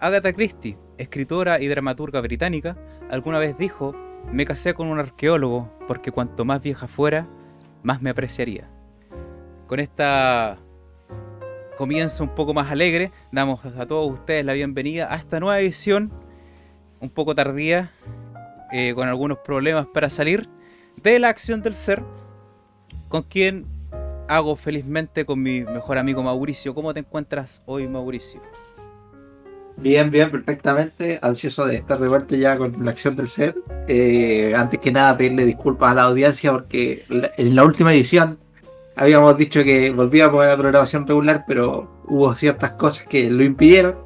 [0.00, 2.76] Agatha Christie, escritora y dramaturga británica,
[3.10, 3.96] alguna vez dijo,
[4.32, 7.26] me casé con un arqueólogo porque cuanto más vieja fuera,
[7.82, 8.70] más me apreciaría.
[9.66, 10.58] Con esta
[11.76, 16.12] comienzo un poco más alegre, damos a todos ustedes la bienvenida a esta nueva edición,
[17.00, 17.92] un poco tardía,
[18.70, 20.48] eh, con algunos problemas para salir,
[21.02, 22.04] de la acción del ser,
[23.08, 23.66] con quien
[24.28, 26.74] hago felizmente con mi mejor amigo Mauricio.
[26.74, 28.40] ¿Cómo te encuentras hoy, Mauricio?
[29.80, 31.18] Bien, bien, perfectamente.
[31.22, 33.54] Ansioso de estar de vuelta ya con la acción del ser.
[33.86, 38.38] Eh, antes que nada, pedirle disculpas a la audiencia porque en la última edición
[38.96, 43.96] habíamos dicho que volvíamos a la programación regular, pero hubo ciertas cosas que lo impidieron.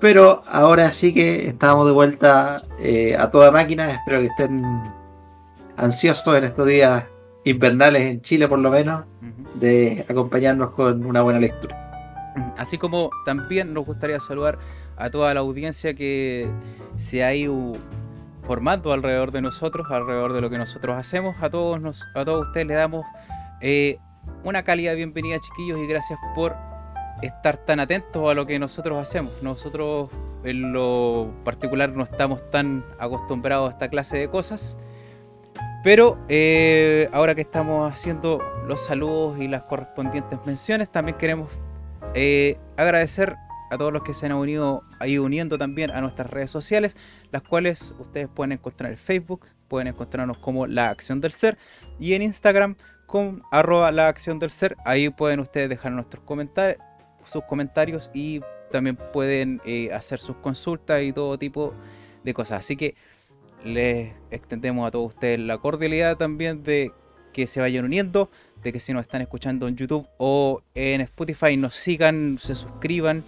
[0.00, 3.90] Pero ahora sí que estamos de vuelta eh, a toda máquina.
[3.90, 4.64] Espero que estén
[5.76, 7.04] ansiosos en estos días
[7.44, 9.04] invernales en Chile, por lo menos,
[9.54, 11.80] de acompañarnos con una buena lectura.
[12.56, 14.58] Así como también nos gustaría saludar
[14.96, 16.48] a toda la audiencia que
[16.96, 17.72] se ha ido
[18.42, 21.36] formando alrededor de nosotros, alrededor de lo que nosotros hacemos.
[21.40, 23.04] A todos, a todos ustedes les damos
[23.60, 23.98] eh,
[24.44, 26.54] una cálida bienvenida, chiquillos, y gracias por
[27.22, 29.32] estar tan atentos a lo que nosotros hacemos.
[29.42, 30.10] Nosotros
[30.44, 34.76] en lo particular no estamos tan acostumbrados a esta clase de cosas.
[35.82, 41.50] Pero eh, ahora que estamos haciendo los saludos y las correspondientes menciones, también queremos
[42.14, 43.36] eh, agradecer
[43.74, 46.96] a todos los que se han unido ahí uniendo también a nuestras redes sociales,
[47.30, 51.58] las cuales ustedes pueden encontrar en Facebook, pueden encontrarnos como La Acción del Ser
[51.98, 54.76] y en Instagram con arroba La Acción del Ser.
[54.84, 56.78] Ahí pueden ustedes dejar nuestros comentarios,
[57.24, 61.74] sus comentarios y también pueden eh, hacer sus consultas y todo tipo
[62.22, 62.60] de cosas.
[62.60, 62.94] Así que
[63.64, 66.92] les extendemos a todos ustedes la cordialidad también de
[67.32, 68.30] que se vayan uniendo,
[68.62, 73.24] de que si nos están escuchando en YouTube o en Spotify nos sigan, se suscriban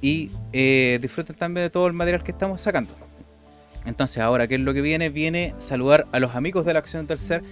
[0.00, 2.94] y eh, disfruten también de todo el material que estamos sacando.
[3.84, 5.08] Entonces ahora, ¿qué es lo que viene?
[5.08, 7.42] Viene saludar a los amigos de la Acción del Ser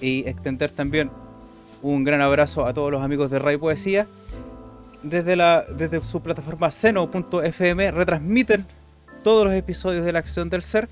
[0.00, 1.10] y extender también
[1.82, 4.06] un gran abrazo a todos los amigos de Ray Poesía.
[5.02, 8.66] Desde, la, desde su plataforma seno.fm retransmiten
[9.22, 10.88] todos los episodios de la Acción del Ser.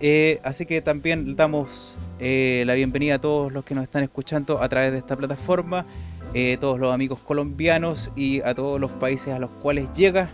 [0.00, 4.62] Eh, así que también damos eh, la bienvenida a todos los que nos están escuchando
[4.62, 5.86] a través de esta plataforma
[6.34, 10.30] eh, todos los amigos colombianos y a todos los países a los cuales llega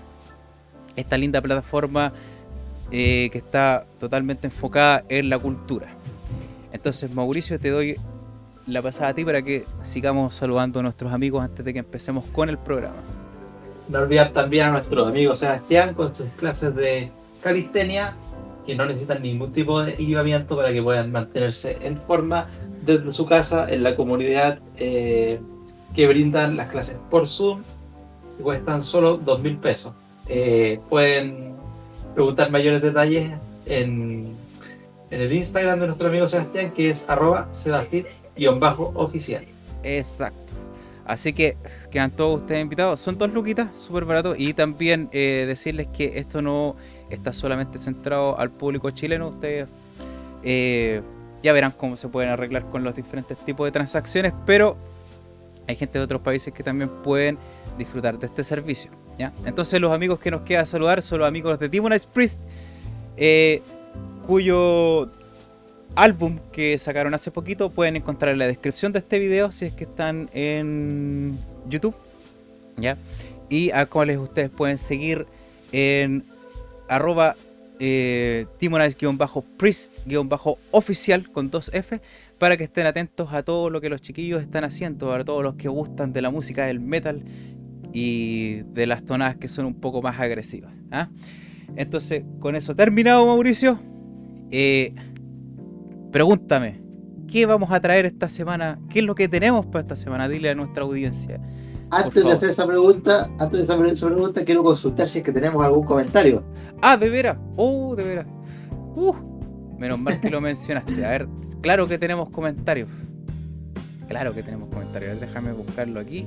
[0.96, 2.12] esta linda plataforma
[2.90, 5.88] eh, que está totalmente enfocada en la cultura.
[6.72, 7.96] Entonces, Mauricio, te doy
[8.66, 12.24] la pasada a ti para que sigamos saludando a nuestros amigos antes de que empecemos
[12.26, 12.96] con el programa.
[13.88, 17.10] No olvidar también a nuestro amigo Sebastián con sus clases de
[17.42, 18.16] calistenia,
[18.66, 22.48] que no necesitan ningún tipo de equipamiento para que puedan mantenerse en forma
[22.84, 25.40] desde su casa en la comunidad eh,
[25.94, 27.62] que brindan las clases por Zoom
[28.38, 29.92] y cuestan solo dos mil pesos.
[30.28, 31.54] Eh, pueden
[32.14, 33.30] preguntar mayores detalles
[33.66, 34.34] en,
[35.10, 37.48] en, el Instagram de nuestro amigo Sebastián, que es arroba
[38.94, 39.46] oficial
[39.82, 40.52] Exacto.
[41.04, 41.56] Así que
[41.90, 43.00] quedan todos ustedes invitados.
[43.00, 44.36] Son dos luquitas, súper baratos.
[44.38, 46.76] Y también eh, decirles que esto no
[47.10, 49.28] está solamente centrado al público chileno.
[49.28, 49.68] Ustedes
[50.44, 51.02] eh,
[51.42, 54.32] ya verán cómo se pueden arreglar con los diferentes tipos de transacciones.
[54.46, 54.76] Pero
[55.66, 57.38] hay gente de otros países que también pueden
[57.78, 58.90] disfrutar de este servicio.
[59.18, 59.32] ¿ya?
[59.44, 62.42] Entonces los amigos que nos queda saludar son los amigos de Demonize Priest,
[63.16, 63.62] eh,
[64.26, 65.10] cuyo
[65.94, 69.74] álbum que sacaron hace poquito pueden encontrar en la descripción de este video si es
[69.74, 71.94] que están en YouTube.
[72.76, 72.96] ¿ya?
[73.48, 75.26] Y a cuales ustedes pueden seguir
[75.72, 76.24] en
[76.88, 77.36] arroba
[77.78, 82.00] eh, Demonize-Priest-oficial con dos F
[82.42, 85.54] para que estén atentos a todo lo que los chiquillos están haciendo, a todos los
[85.54, 87.22] que gustan de la música del metal
[87.92, 90.72] y de las tonadas que son un poco más agresivas.
[90.90, 91.08] ¿ah?
[91.76, 93.78] Entonces, con eso terminado, Mauricio.
[94.50, 94.92] Eh,
[96.10, 96.82] pregúntame,
[97.28, 98.80] ¿qué vamos a traer esta semana?
[98.90, 100.28] ¿Qué es lo que tenemos para esta semana?
[100.28, 101.40] Dile a nuestra audiencia.
[101.90, 105.30] Antes de hacer esa pregunta, antes de hacer esa pregunta, quiero consultar si es que
[105.30, 106.44] tenemos algún comentario.
[106.82, 107.38] Ah, de veras.
[107.54, 108.26] Oh, de veras.
[108.96, 109.31] Uh,
[109.82, 111.04] Menos mal que lo mencionaste.
[111.04, 111.26] A ver,
[111.60, 112.88] claro que tenemos comentarios.
[114.06, 115.10] Claro que tenemos comentarios.
[115.10, 116.24] A ver, déjame buscarlo aquí.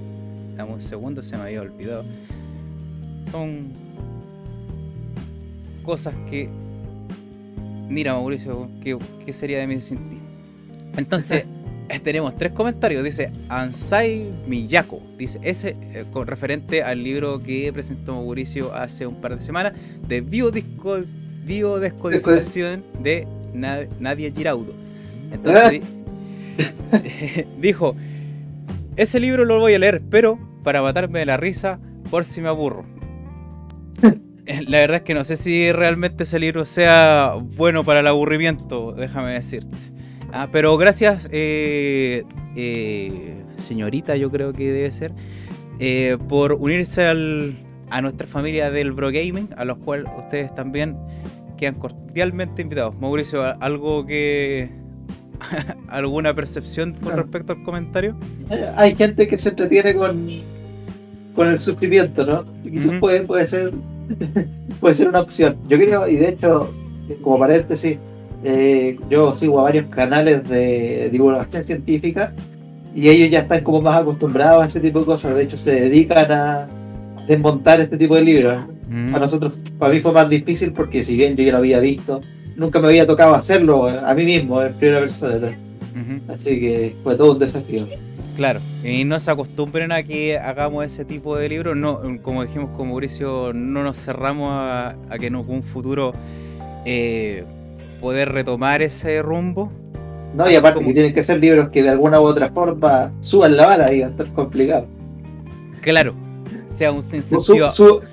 [0.58, 2.04] Dame un segundo, se me había olvidado.
[3.32, 3.72] Son
[5.84, 6.50] cosas que.
[7.88, 10.18] Mira, Mauricio, ¿qué, sería de mí sin ti?
[10.98, 11.46] Entonces,
[12.04, 13.06] tenemos tres comentarios.
[13.06, 15.02] Dice Ansai Miyako.
[15.18, 19.72] Dice ese eh, con referente al libro que presentó Mauricio hace un par de semanas
[20.10, 20.98] de biodisco,
[21.46, 23.26] biodescodificación de
[23.56, 24.74] Nadia Giraudo.
[25.32, 25.82] Entonces
[27.60, 27.96] dijo,
[28.96, 31.80] ese libro lo voy a leer, pero para matarme de la risa
[32.10, 32.86] por si me aburro.
[34.68, 38.92] La verdad es que no sé si realmente ese libro sea bueno para el aburrimiento,
[38.92, 39.76] déjame decirte.
[40.32, 42.24] Ah, pero gracias, eh,
[42.56, 45.14] eh, señorita, yo creo que debe ser,
[45.80, 47.58] eh, por unirse al,
[47.90, 50.98] a nuestra familia del Bro Gaming, a los cuales ustedes también
[51.56, 52.96] quedan cordialmente invitados.
[53.00, 54.70] Mauricio, ¿algo que.
[55.90, 58.16] ¿Alguna percepción con respecto al comentario?
[58.76, 60.28] Hay gente que se entretiene con,
[61.34, 62.46] con el sufrimiento, ¿no?
[62.64, 63.74] Quizás puede, puede ser
[64.80, 65.58] puede ser una opción.
[65.68, 66.72] Yo creo, y de hecho,
[67.22, 67.98] como paréntesis,
[68.44, 72.34] eh, yo sigo a varios canales de divulgación científica
[72.94, 75.36] y ellos ya están como más acostumbrados a ese tipo de cosas.
[75.36, 76.68] De hecho, se dedican a
[77.28, 78.66] desmontar este tipo de libros.
[78.90, 79.12] Mm.
[79.12, 82.22] Para nosotros, para mí fue más difícil porque si bien yo ya lo había visto,
[82.56, 85.58] nunca me había tocado hacerlo a mí mismo en primera persona.
[86.28, 87.88] Así que fue todo un desafío.
[88.36, 91.78] Claro, y no se acostumbren a que hagamos ese tipo de libros.
[91.78, 96.12] No, como dijimos con Mauricio, no nos cerramos a, que en un futuro
[96.84, 97.46] eh,
[98.02, 99.72] poder retomar ese rumbo.
[100.34, 103.56] No, y aparte que tienen que ser libros que de alguna u otra forma suban
[103.56, 104.86] la vara y va a estar complicado.
[105.80, 106.14] Claro,
[106.76, 107.42] sea un sentido.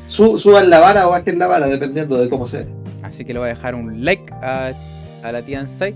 [0.06, 2.64] suban la vara o bajen la vara, dependiendo de cómo sea.
[3.02, 4.72] Así que le voy a dejar un like a,
[5.22, 5.94] a la tía Ansai.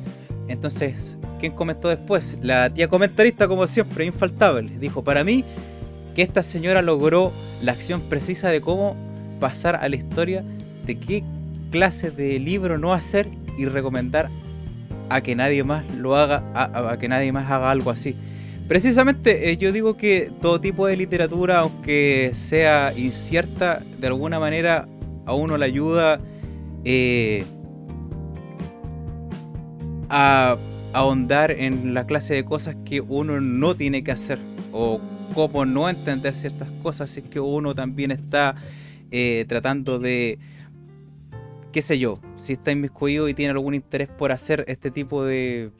[0.48, 2.38] Entonces, ¿quién comentó después?
[2.42, 4.72] La tía comentarista, como siempre, infaltable.
[4.78, 5.44] Dijo, para mí,
[6.14, 7.32] que esta señora logró
[7.62, 8.96] la acción precisa de cómo
[9.38, 10.42] pasar a la historia
[10.86, 11.24] de qué
[11.70, 13.28] clase de libro no hacer
[13.58, 14.30] y recomendar
[15.08, 18.16] a que nadie más lo haga, a, que nadie más haga algo así.
[18.68, 24.88] Precisamente eh, yo digo que todo tipo de literatura, aunque sea incierta, de alguna manera
[25.24, 26.18] a uno le ayuda
[26.84, 27.44] eh,
[30.08, 30.56] a
[30.92, 34.38] ahondar en la clase de cosas que uno no tiene que hacer
[34.72, 35.00] o
[35.34, 38.56] cómo no entender ciertas cosas si es que uno también está
[39.10, 40.38] eh, tratando de,
[41.70, 45.70] qué sé yo, si está inmiscuido y tiene algún interés por hacer este tipo de,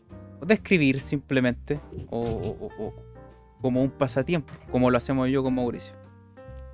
[0.44, 1.80] de escribir simplemente
[2.10, 2.94] o, o
[3.60, 5.94] como un pasatiempo, como lo hacemos yo con Mauricio.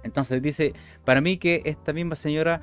[0.03, 0.75] Entonces dice,
[1.05, 2.61] para mí que esta misma señora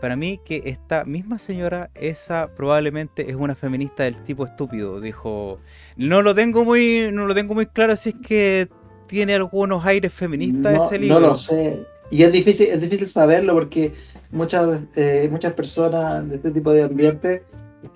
[0.00, 5.58] para mí que esta misma señora, esa probablemente es una feminista del tipo estúpido, dijo.
[5.96, 8.68] No lo tengo muy, no lo tengo muy claro si es que
[9.06, 11.20] tiene algunos aires feministas ese libro.
[11.20, 11.82] No lo sé.
[12.10, 13.94] Y es difícil, es difícil saberlo porque
[14.30, 17.44] muchas, eh, muchas personas de este tipo de ambiente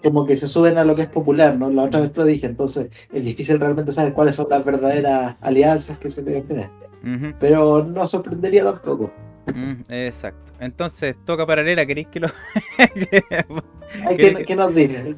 [0.02, 1.70] como que se suben a lo que es popular, ¿no?
[1.70, 5.98] La otra vez lo dije, entonces es difícil realmente saber cuáles son las verdaderas alianzas
[5.98, 6.70] que se deben tener.
[7.38, 9.12] Pero no sorprendería tampoco.
[9.88, 10.52] exacto.
[10.60, 12.28] Entonces, toca paralela, ¿queréis que lo.?
[14.46, 15.16] ¿Qué, nos dice?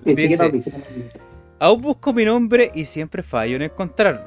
[1.59, 4.23] Aún busco mi nombre y siempre fallo en encontrarlo.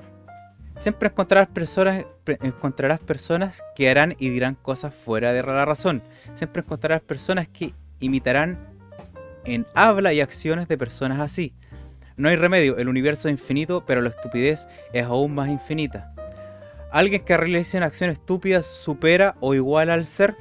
[0.77, 6.03] Siempre encontrarás personas, encontrarás personas que harán y dirán cosas fuera de la razón.
[6.33, 8.74] Siempre encontrarás personas que imitarán
[9.45, 11.53] en habla y acciones de personas así.
[12.17, 16.13] No hay remedio, el universo es infinito, pero la estupidez es aún más infinita.
[16.91, 20.35] Alguien que realice una acción estúpida supera o igual al ser.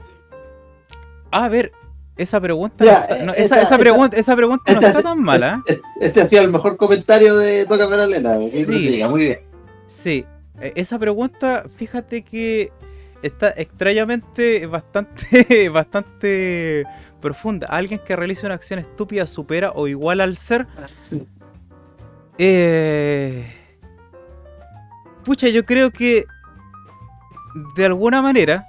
[1.33, 1.73] A ver,
[2.17, 2.85] esa pregunta,
[3.25, 5.65] no, esa, pregunta, esa pregunta no está tan mala.
[5.67, 8.41] Este, este, ha sido el mejor comentario de Toca Paralela.
[8.41, 9.41] Sí, muy bien.
[9.89, 10.25] Sí,
[10.61, 12.70] e, esa pregunta, fíjate que
[13.23, 16.84] está extrañamente bastante, bastante
[17.25, 17.67] profunda.
[17.69, 20.67] Alguien que realice una acción estúpida supera o igual al ser.
[20.77, 20.87] Ah,
[22.37, 23.51] eh,
[25.25, 26.25] pucha, yo creo que
[27.77, 28.69] de alguna manera,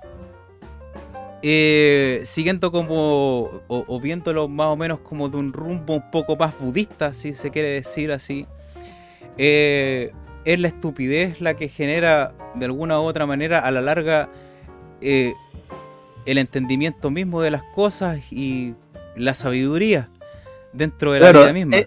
[1.41, 6.57] eh, siguiendo como, o, viéndolo más o menos como de un rumbo un poco más
[6.57, 8.47] budista, si se quiere decir así,
[9.37, 10.13] eh,
[10.45, 14.29] es la estupidez la que genera de alguna u otra manera a la larga
[15.01, 15.33] eh,
[16.25, 18.75] el entendimiento mismo de las cosas y
[19.15, 20.09] la sabiduría
[20.73, 21.77] dentro de la vida misma.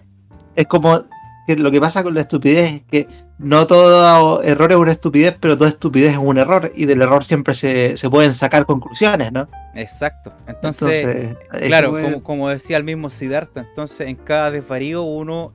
[0.55, 1.05] Es, como
[1.47, 5.37] que lo que pasa con la estupidez es que no todo error es una estupidez,
[5.39, 9.47] pero toda estupidez es un error y del error siempre se, pueden sacar conclusiones, ¿no?
[9.75, 10.33] Exacto.
[10.47, 15.53] Entonces, claro, como, decía el mismo Siddhartha, entonces en cada desvarío uno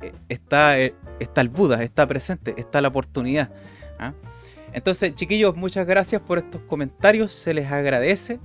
[0.00, 3.50] eh, está, eh, está el Buda, está presente, está la oportunidad.
[3.98, 4.14] ¿ah?
[4.72, 8.38] Entonces, chiquillos, muchas gracias por estos comentarios, se les agradece.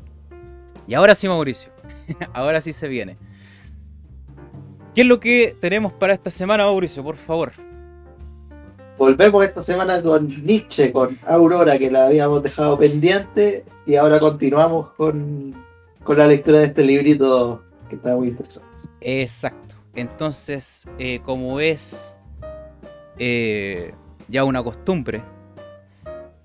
[0.87, 1.71] Y ahora sí, Mauricio,
[2.33, 3.17] ahora sí se viene.
[4.93, 7.03] ¿Qué es lo que tenemos para esta semana, Mauricio?
[7.03, 7.51] Por favor.
[8.97, 14.91] Volvemos esta semana con Nietzsche, con Aurora, que la habíamos dejado pendiente, y ahora continuamos
[14.91, 15.53] con,
[16.07, 18.67] la lectura de este librito que está muy interesante.
[19.01, 19.75] Exacto.
[19.95, 22.17] Entonces, eh, como es
[23.17, 23.93] eh,
[24.29, 25.23] ya una costumbre,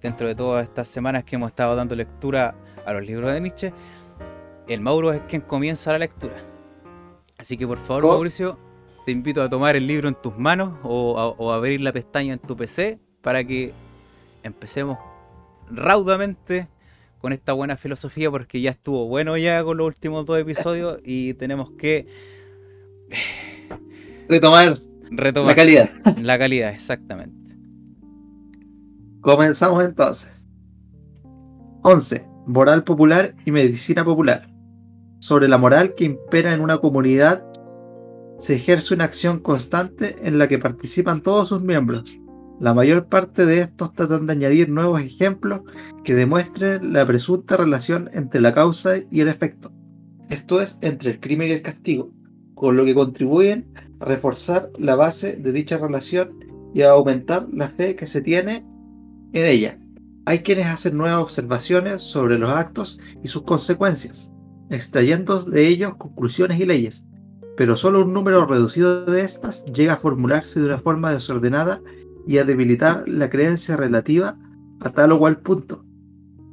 [0.02, 2.54] dentro de todas estas semanas que hemos estado dando lectura
[2.86, 3.72] a los libros de Nietzsche,
[4.68, 6.36] el Mauro es quien comienza la lectura.
[7.38, 8.06] Así que por favor.
[8.06, 8.58] Mauricio,
[9.06, 12.34] te invito a tomar el libro en tus manos o a, o abrir la pestaña
[12.34, 13.72] en tu PC para que
[14.42, 14.98] empecemos
[15.70, 16.68] raudamente
[17.20, 21.34] con esta buena filosofía porque ya estuvo bueno ya con los últimos dos episodios y
[21.34, 22.06] tenemos que
[24.28, 24.78] Retomar
[25.10, 25.90] retomar la calidad.
[26.18, 27.39] la calidad, exactamente.
[29.20, 30.48] Comenzamos entonces.
[31.82, 32.26] 11.
[32.46, 34.48] Moral popular y medicina popular.
[35.20, 37.44] Sobre la moral que impera en una comunidad,
[38.38, 42.04] se ejerce una acción constante en la que participan todos sus miembros.
[42.60, 45.60] La mayor parte de estos tratan de añadir nuevos ejemplos
[46.02, 49.70] que demuestren la presunta relación entre la causa y el efecto.
[50.30, 52.10] Esto es, entre el crimen y el castigo,
[52.54, 56.38] con lo que contribuyen a reforzar la base de dicha relación
[56.72, 58.69] y a aumentar la fe que se tiene
[59.32, 59.78] en ella.
[60.26, 64.30] Hay quienes hacen nuevas observaciones sobre los actos y sus consecuencias,
[64.70, 67.04] extrayendo de ellos conclusiones y leyes,
[67.56, 71.80] pero solo un número reducido de estas llega a formularse de una forma desordenada
[72.26, 74.38] y a debilitar la creencia relativa
[74.80, 75.84] a tal o cual punto.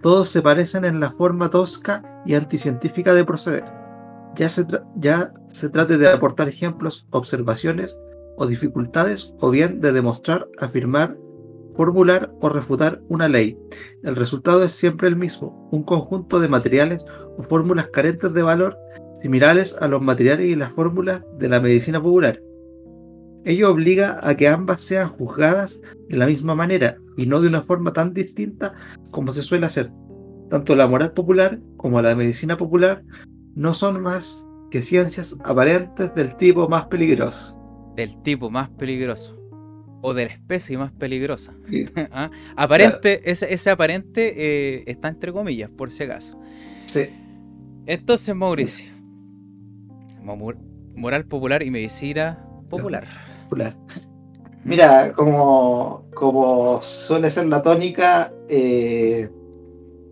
[0.01, 3.65] Todos se parecen en la forma tosca y anticientífica de proceder.
[4.35, 7.97] Ya se, tra- ya se trate de aportar ejemplos, observaciones
[8.37, 11.17] o dificultades, o bien de demostrar, afirmar,
[11.77, 13.57] formular o refutar una ley.
[14.03, 17.05] El resultado es siempre el mismo, un conjunto de materiales
[17.37, 18.75] o fórmulas carentes de valor,
[19.21, 22.41] similares a los materiales y las fórmulas de la medicina popular.
[23.45, 25.79] Ello obliga a que ambas sean juzgadas
[26.09, 28.73] de la misma manera y no de una forma tan distinta
[29.11, 29.89] como se suele hacer.
[30.49, 33.03] Tanto la moral popular como la medicina popular
[33.55, 37.57] no son más que ciencias aparentes del tipo más peligroso.
[37.95, 39.37] Del tipo más peligroso.
[40.01, 41.53] O de la especie más peligrosa.
[42.11, 42.29] ¿Ah?
[42.55, 44.33] Aparente, ese, ese aparente
[44.77, 46.39] eh, está entre comillas, por si acaso.
[46.85, 47.09] Sí.
[47.85, 48.93] Entonces, Mauricio.
[50.23, 50.53] mo-
[50.95, 53.05] Moral popular y medicina popular.
[53.43, 53.75] popular.
[54.63, 59.29] Mira, como, como suele ser la tónica, eh,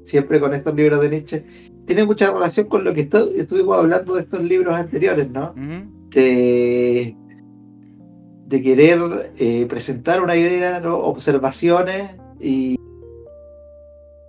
[0.04, 1.46] siempre con estos libros de Nietzsche,
[1.86, 5.54] tiene mucha relación con lo que estu- estuvimos hablando de estos libros anteriores, ¿no?
[6.12, 7.16] De,
[8.46, 10.98] de querer eh, presentar una idea, ¿no?
[10.98, 12.80] observaciones y,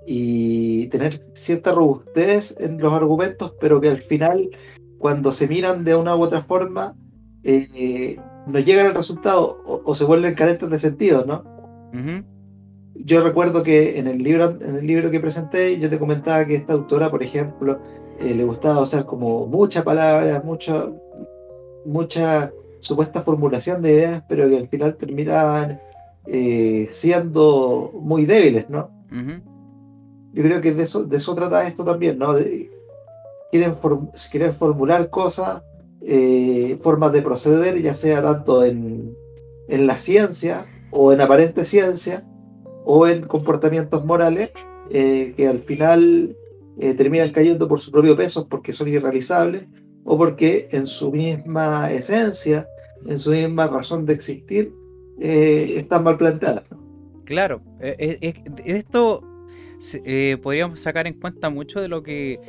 [0.06, 4.50] y tener cierta robustez en los argumentos, pero que al final,
[4.98, 6.94] cuando se miran de una u otra forma,
[7.44, 11.56] eh, no llegan al resultado o, o se vuelven carentes de sentido, ¿no?
[12.94, 16.56] Yo recuerdo que en el libro, en el libro que presenté, yo te comentaba que
[16.56, 17.80] esta autora, por ejemplo,
[18.20, 20.90] eh, le gustaba usar como muchas palabras, mucha,
[21.84, 22.52] mucha
[22.86, 25.80] supuesta formulación de ideas, pero que al final terminaban
[26.26, 28.90] eh, siendo muy débiles, ¿no?
[30.32, 32.34] Yo creo que de eso, de eso trata esto también, ¿no?
[32.34, 32.70] De-
[33.50, 35.62] quieren, form- quieren formular cosas,
[36.02, 39.16] eh, formas de proceder, ya sea tanto en,
[39.68, 42.24] en la ciencia o en aparente ciencia
[42.84, 44.50] o en comportamientos morales,
[44.90, 46.36] eh, que al final
[46.98, 49.66] terminan cayendo por su propio peso porque son irrealizables
[50.04, 52.68] o porque en su misma esencia,
[53.06, 54.72] en su misma razón de existir,
[55.20, 56.64] eh, están mal planteadas.
[57.24, 59.22] Claro, eh, eh, de esto
[60.04, 62.40] eh, podríamos sacar en cuenta mucho de lo que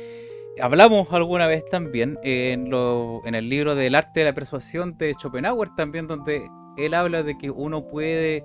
[0.60, 5.14] hablamos alguna vez también en, lo- en el libro del arte de la persuasión de
[5.14, 8.44] Schopenhauer también, donde él habla de que uno puede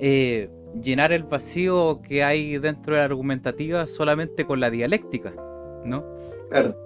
[0.00, 0.48] eh,
[0.82, 5.34] llenar el vacío que hay dentro de la argumentativa solamente con la dialéctica,
[5.84, 6.04] ¿no?
[6.50, 6.76] Claro.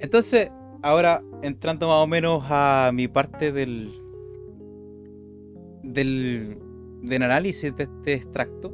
[0.00, 0.50] Entonces,
[0.82, 3.92] ahora entrando más o menos a mi parte del,
[5.82, 6.58] del,
[7.02, 8.72] del análisis de este extracto,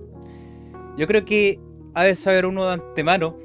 [0.96, 1.60] yo creo que
[1.94, 3.36] ha de saber uno de antemano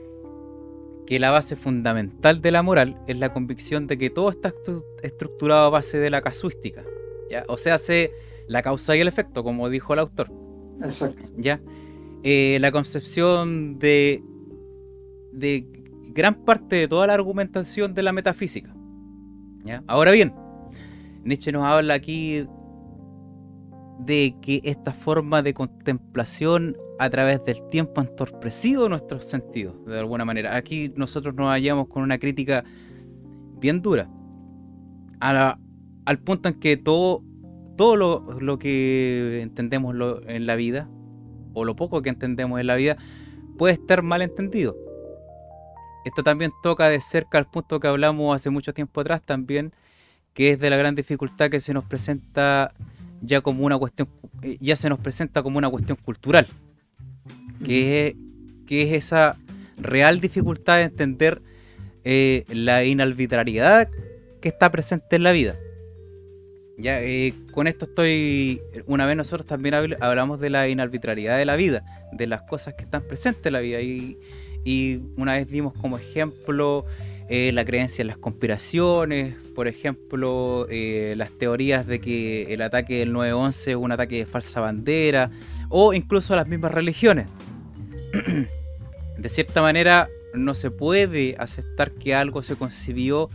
[1.06, 4.86] que la base fundamental de la moral es la convicción de que todo está estru-
[5.02, 6.84] estructurado a base de la casuística,
[7.30, 7.44] ¿ya?
[7.48, 8.12] o sea, hace
[8.48, 10.32] la causa y el efecto, como dijo el autor.
[10.82, 11.30] Exacto.
[11.36, 11.62] ¿ya?
[12.24, 14.24] Eh, la concepción de,
[15.32, 15.81] de
[16.14, 18.74] gran parte de toda la argumentación de la metafísica.
[19.88, 20.34] Ahora bien,
[21.24, 22.46] Nietzsche nos habla aquí
[24.00, 30.00] de que esta forma de contemplación a través del tiempo ha entorpecido nuestros sentidos, de
[30.00, 30.56] alguna manera.
[30.56, 32.64] Aquí nosotros nos hallamos con una crítica
[33.60, 34.10] bien dura,
[35.20, 37.24] al punto en que todo,
[37.78, 39.96] todo lo, que entendemos
[40.28, 40.90] en la vida,
[41.54, 42.98] o lo poco que entendemos en la vida,
[43.58, 44.76] puede estar mal entendido.
[46.04, 49.74] Esto también toca de cerca al punto que hablamos hace mucho tiempo atrás también,
[50.34, 52.74] que es de la gran dificultad que se nos presenta
[53.22, 54.10] ya como una cuestión,
[54.42, 56.48] eh, ya se nos presenta como una cuestión cultural,
[57.64, 58.16] que es,
[58.66, 59.38] que es esa
[59.78, 61.42] real dificultad de entender
[62.04, 63.90] eh, la inarbitrariedad
[64.42, 65.56] que está presente en la vida.
[66.78, 68.60] Ya, eh, con esto estoy.
[68.88, 72.86] Una vez nosotros también hablamos de la inarbitrariedad de la vida, de las cosas que
[72.86, 73.82] están presentes en la vida.
[73.82, 74.18] Y,
[74.64, 76.86] y una vez dimos como ejemplo
[77.30, 83.00] eh, la creencia en las conspiraciones, por ejemplo, eh, las teorías de que el ataque
[83.00, 85.32] del 9-11 es un ataque de falsa bandera,
[85.70, 87.28] o incluso las mismas religiones.
[89.18, 93.30] de cierta manera, no se puede aceptar que algo se concibió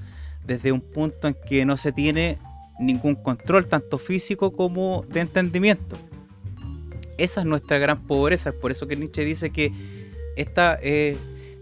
[0.47, 2.39] desde un punto en que no se tiene
[2.79, 5.97] ningún control, tanto físico como de entendimiento.
[7.19, 9.73] Esa es nuestra gran pobreza, es por eso que Nietzsche dice que
[10.37, 11.17] esta, eh,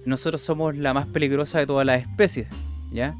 [0.04, 2.46] nosotros somos la más peligrosa de todas las especies,
[2.92, 3.14] ¿ya?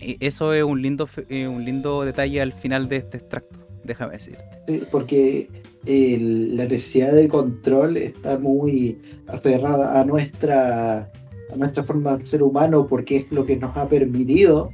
[0.00, 4.14] Y eso es un lindo, eh, un lindo detalle al final de este extracto, déjame
[4.14, 4.44] decirte.
[4.66, 5.48] Sí, porque
[5.86, 8.98] la necesidad de control está muy
[9.28, 11.10] aferrada a nuestra,
[11.52, 14.70] a nuestra forma de ser humano porque es lo que nos ha permitido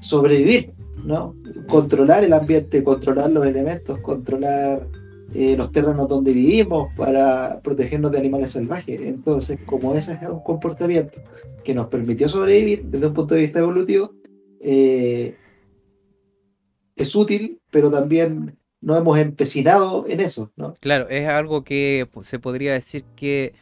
[0.00, 0.72] sobrevivir,
[1.04, 1.34] ¿no?
[1.68, 4.86] Controlar el ambiente, controlar los elementos, controlar
[5.34, 9.00] eh, los terrenos donde vivimos para protegernos de animales salvajes.
[9.00, 11.22] Entonces, como ese es un comportamiento
[11.64, 14.14] que nos permitió sobrevivir desde un punto de vista evolutivo,
[14.60, 15.36] eh,
[16.96, 20.74] es útil, pero también no hemos empecinado en eso, ¿no?
[20.80, 23.54] Claro, es algo que se podría decir que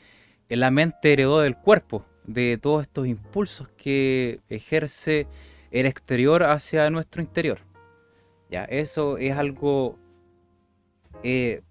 [0.49, 5.27] la mente heredó del cuerpo, de todos estos impulsos que ejerce
[5.71, 7.59] el exterior hacia nuestro interior.
[8.51, 9.99] Ya, eso es algo.
[11.23, 11.63] Eh,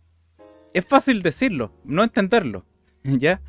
[0.74, 2.66] es fácil decirlo, no entenderlo.
[3.04, 3.42] ¿Ya?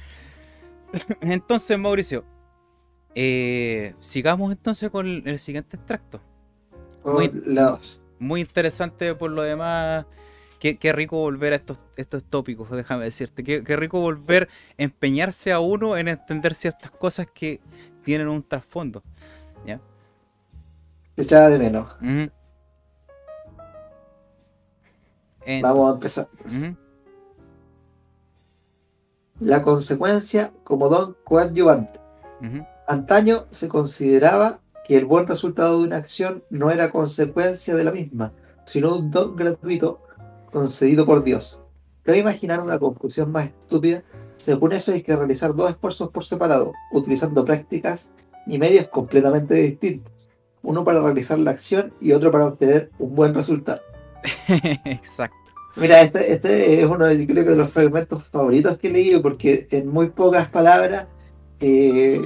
[1.21, 2.25] Entonces, Mauricio,
[3.15, 6.21] eh, sigamos entonces con el, siguiente extracto.
[7.05, 7.31] Muy,
[8.19, 10.07] muy interesante por lo demás.
[10.59, 13.45] Qué, rico volver a estos, estos tópicos, déjame decirte.
[13.45, 17.61] Qué, qué, rico volver a empeñarse a uno en entender ciertas cosas que
[18.03, 19.03] tienen un trasfondo.
[19.67, 19.81] ¿ya?
[21.17, 21.89] Se echaba de menos.
[25.63, 26.29] Vamos a empezar.
[29.41, 32.01] La consecuencia como don coadyuvante.
[32.87, 37.93] Antaño se consideraba que el buen resultado de una acción no era consecuencia de la
[37.93, 38.33] misma,
[38.65, 40.01] sino un don gratuito
[40.53, 41.61] concedido por Dios.
[42.03, 44.03] Cabe imaginar una conclusión más estúpida.
[44.37, 48.11] Según eso hay que realizar dos esfuerzos por separado, utilizando prácticas
[48.47, 50.13] y medios completamente distintos
[50.63, 53.81] uno para realizar la acción y otro para obtener un buen resultado.
[54.85, 55.38] Exacto.
[55.81, 59.23] Mira, este, este, es uno de, creo que de los fragmentos favoritos que he leído
[59.23, 61.07] porque en muy pocas palabras
[61.61, 62.21] eh,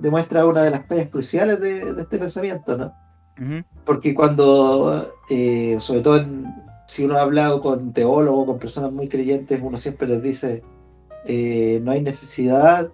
[0.00, 2.92] demuestra una de las fallas cruciales de, este pensamiento, ¿no?
[3.84, 6.24] Porque cuando, eh, sobre todo
[6.86, 10.62] si uno ha hablado con teólogos, con personas muy creyentes, uno siempre les dice,
[11.24, 12.90] eh, no hay necesidad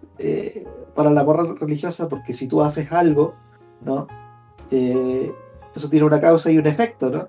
[0.94, 3.34] para la moral religiosa porque si tú haces algo,
[3.82, 4.06] ¿no?
[4.70, 7.28] Eso tiene una causa y un efecto, ¿no?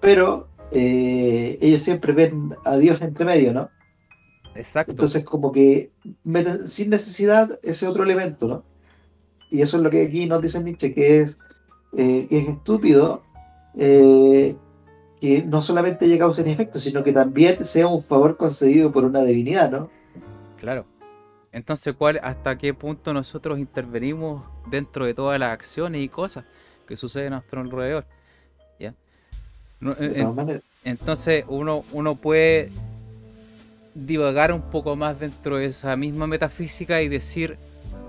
[0.00, 3.70] Pero eh, ellos siempre ven a Dios entre medio, ¿no?
[4.54, 4.92] Exacto.
[4.92, 5.92] Entonces, como que
[6.24, 8.64] meten sin necesidad ese otro elemento, ¿no?
[9.50, 11.38] Y eso es lo que aquí nos dice Nietzsche, que es,
[11.96, 13.22] eh, que es estúpido
[15.20, 19.04] que no solamente haya causa ni efecto, sino que también sea un favor concedido por
[19.04, 19.90] una divinidad, ¿no?
[20.56, 20.86] Claro.
[21.52, 26.44] Entonces, ¿cuál, ¿hasta qué punto nosotros intervenimos dentro de todas las acciones y cosas
[26.86, 28.06] que suceden a nuestro alrededor?
[30.84, 32.70] Entonces, uno, uno puede
[33.94, 37.58] divagar un poco más dentro de esa misma metafísica y decir,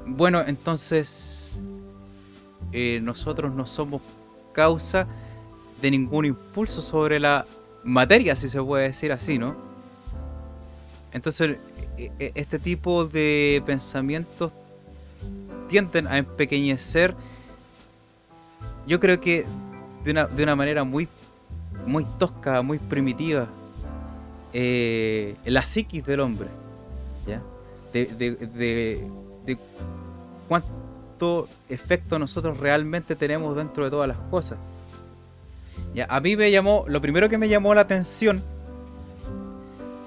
[0.06, 1.60] bueno, entonces
[2.72, 4.02] eh, nosotros no somos
[4.54, 5.08] causa
[5.82, 7.46] de ningún impulso sobre la
[7.84, 9.56] materia, si se puede decir así, ¿no?
[11.12, 11.58] Entonces,
[11.98, 14.54] e, e, este tipo de pensamientos
[15.68, 17.16] tienden a empequeñecer,
[18.86, 19.46] yo creo que
[20.04, 21.08] de una, de una manera muy,
[21.86, 23.48] muy tosca, muy primitiva,
[24.54, 26.50] eh, la psiquis del hombre,
[27.26, 27.42] ¿ya?
[27.94, 29.08] De, de,
[29.46, 29.58] de,
[30.48, 34.58] cuánto efecto nosotros realmente tenemos dentro de todas las cosas.
[35.94, 38.42] Ya, a mí me llamó, lo primero que me llamó la atención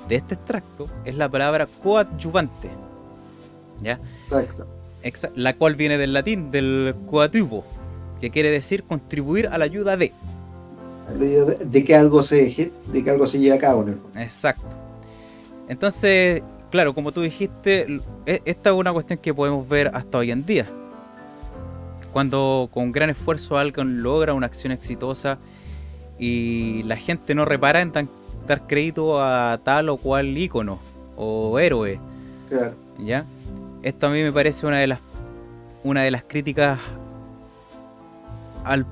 [0.08, 2.70] de este extracto es la palabra coadyuvante.
[3.80, 4.00] ¿Ya?
[4.26, 4.66] Exacto.
[5.34, 7.64] la cual viene del latín, del coadyuvo,
[8.20, 10.12] que quiere decir contribuir a la ayuda de.
[11.08, 13.84] De, que algo se de que algo se lleve a cabo.
[14.16, 14.64] Exacto.
[15.68, 20.30] Entonces, claro, como tú dijiste, e, esta es una cuestión que podemos ver hasta hoy
[20.30, 20.66] en día.
[22.12, 25.38] Cuando con gran esfuerzo alguien logra una acción exitosa
[26.18, 28.08] y la gente no repara en tan
[28.46, 30.78] dar crédito a tal o cual ícono
[31.16, 31.98] o héroe.
[32.48, 32.74] Claro.
[32.98, 33.26] ¿Ya?
[33.84, 35.00] esto a mí me parece una de las
[35.84, 36.78] una de las críticas
[38.64, 38.86] al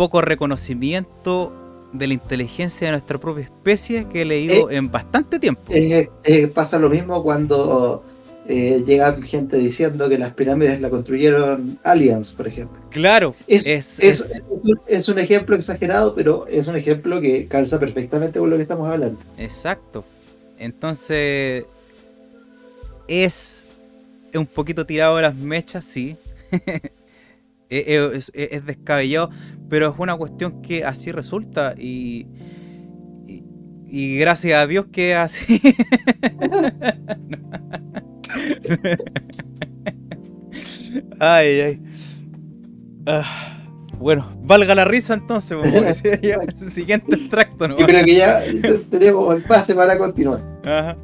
[0.00, 1.52] poco reconocimiento
[1.92, 5.60] de la inteligencia de nuestra propia especie que he leído Eh, en bastante tiempo.
[5.74, 8.02] Eh, eh, pasa lo mismo cuando
[8.46, 12.80] llegan gente diciendo que las pirámides la construyeron aliens, por ejemplo.
[12.90, 14.42] claro, Es, es, es- es-
[14.86, 18.88] es un ejemplo exagerado, pero es un ejemplo que calza perfectamente con lo que estamos
[18.88, 19.20] hablando.
[19.36, 20.02] exacto.
[20.58, 21.66] Entonces
[23.06, 23.66] es,
[24.32, 26.16] es un poquito tirado de las mechas, sí.
[27.70, 29.30] es- es descabellado,
[29.70, 32.26] pero es una cuestión que así resulta y,
[33.26, 33.42] y,
[33.88, 35.60] y gracias a Dios que es así.
[41.20, 41.82] ay, ay.
[43.06, 43.24] Ah,
[43.98, 47.78] bueno, valga la risa entonces, pues, Mauricio, ya, siguiente extracto, ¿no?
[47.78, 50.42] Yo creo que ya te- tenemos el pase para continuar.
[50.64, 50.96] Ajá.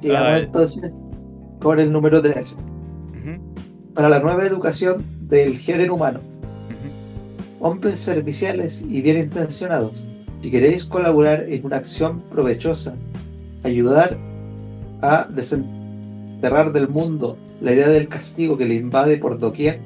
[0.00, 0.92] Sigamos entonces
[1.60, 2.56] con el número 13.
[2.56, 3.54] Ujú,
[3.94, 6.20] Para la nueva educación del género humano.
[7.64, 10.04] Hombres serviciales y bien intencionados,
[10.42, 12.94] si queréis colaborar en una acción provechosa,
[13.62, 14.18] ayudar
[15.00, 19.80] a desenterrar del mundo la idea del castigo que le invade por doquier,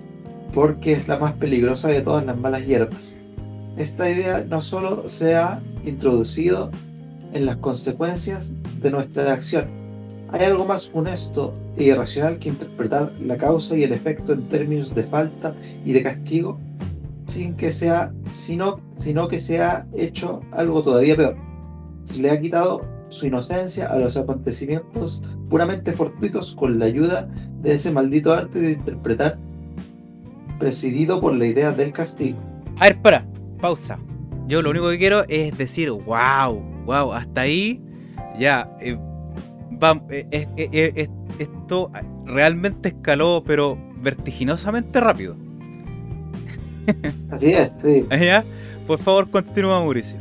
[0.52, 3.14] porque es la más peligrosa de todas las malas hierbas.
[3.76, 6.72] Esta idea no solo se ha introducido
[7.32, 8.50] en las consecuencias
[8.82, 9.66] de nuestra acción,
[10.30, 14.92] hay algo más honesto e irracional que interpretar la causa y el efecto en términos
[14.96, 16.58] de falta y de castigo
[17.28, 21.36] sin que sea, sino, sino que se ha hecho algo todavía peor.
[22.04, 27.28] Se le ha quitado su inocencia a los acontecimientos puramente fortuitos con la ayuda
[27.62, 29.38] de ese maldito arte de interpretar,
[30.58, 32.38] presidido por la idea del castigo.
[32.78, 33.26] A ver, para,
[33.60, 33.98] pausa.
[34.46, 37.80] Yo lo único que quiero es decir, wow, wow, hasta ahí
[38.38, 38.70] ya.
[38.80, 38.96] eh,
[39.82, 41.90] va- eh, eh, eh, eh, eh, esto
[42.24, 45.36] realmente escaló, pero vertiginosamente rápido.
[47.30, 48.06] Así es, sí.
[48.10, 48.44] ¿Ya?
[48.86, 50.18] Por favor, continúa, Mauricio.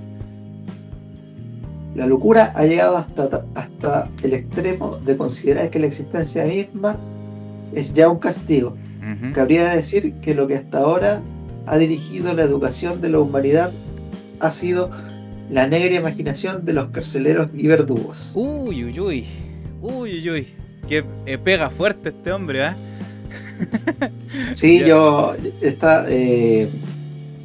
[1.95, 6.97] La locura ha llegado hasta, hasta el extremo de considerar que la existencia misma
[7.73, 8.77] es ya un castigo.
[8.99, 9.34] Ujú.
[9.34, 11.21] Cabría decir que lo que hasta ahora
[11.65, 13.71] ha dirigido la educación de la humanidad
[14.39, 14.91] ha sido
[15.49, 18.32] la negra imaginación de los carceleros y verdugos.
[18.34, 19.25] Uy, uy, uy.
[19.82, 20.47] Uy, uy, uy.
[20.88, 22.75] Que eh, pega fuerte este hombre, ¿ah?
[24.53, 26.69] Sí, yo está eh,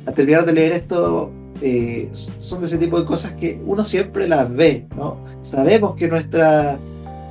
[0.06, 4.28] a terminar de leer esto eh, son de ese tipo de cosas que uno siempre
[4.28, 5.16] las ve, ¿no?
[5.42, 6.78] Sabemos que nuestra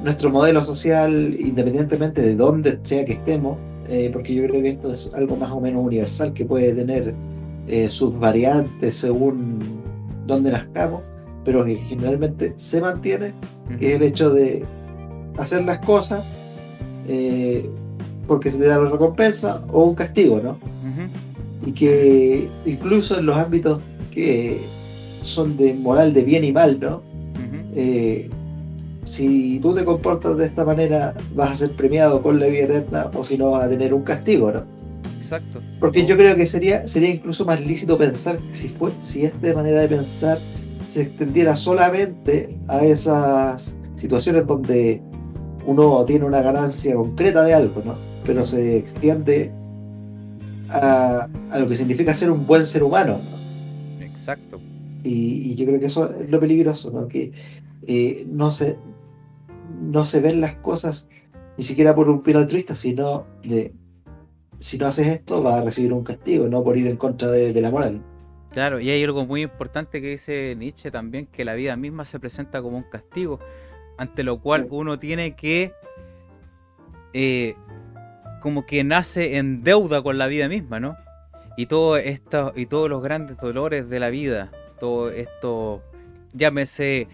[0.03, 4.91] nuestro modelo social, independientemente de dónde sea que estemos, eh, porque yo creo que esto
[4.91, 7.13] es algo más o menos universal que puede tener
[7.67, 9.59] eh, sus variantes según
[10.25, 11.01] dónde nazcamos,
[11.45, 13.33] pero que generalmente se mantiene
[13.79, 14.63] que es el hecho de
[15.37, 16.23] hacer las cosas
[17.07, 17.69] eh,
[18.31, 20.57] porque se te da una recompensa o un castigo, ¿no?
[21.65, 24.61] Y que incluso en los ámbitos que
[25.19, 27.01] son de moral de bien y mal, ¿no?
[27.75, 28.29] Eh,
[29.03, 33.11] si tú te comportas de esta manera, vas a ser premiado con la vida eterna
[33.13, 34.63] o si no vas a tener un castigo, ¿no?
[35.17, 35.61] Exacto.
[35.81, 39.53] Porque yo creo que sería, sería incluso más lícito pensar que si, fue, si esta
[39.53, 40.39] manera de pensar
[40.87, 45.01] se extendiera solamente a esas situaciones donde
[45.65, 48.10] uno tiene una ganancia concreta de algo, ¿no?
[48.25, 49.51] Pero se extiende
[50.69, 54.05] a, a lo que significa ser un buen ser humano, ¿no?
[54.05, 54.59] Exacto.
[55.03, 57.07] Y, y yo creo que eso es lo peligroso, ¿no?
[57.07, 57.31] Que
[57.87, 58.77] eh, no, se,
[59.81, 61.09] no se ven las cosas
[61.57, 63.73] ni siquiera por un fin altruista, sino de
[64.59, 67.51] si no haces esto vas a recibir un castigo, no por ir en contra de,
[67.51, 68.01] de la moral.
[68.51, 72.19] Claro, y hay algo muy importante que dice Nietzsche también, que la vida misma se
[72.19, 73.39] presenta como un castigo,
[73.97, 75.71] ante lo cual uno tiene que,
[77.13, 77.55] eh,
[78.41, 80.97] como que nace en deuda con la vida misma, ¿no?
[81.57, 85.81] Y todo esto, y todos los grandes dolores de la vida, todo esto,
[86.33, 87.07] llámese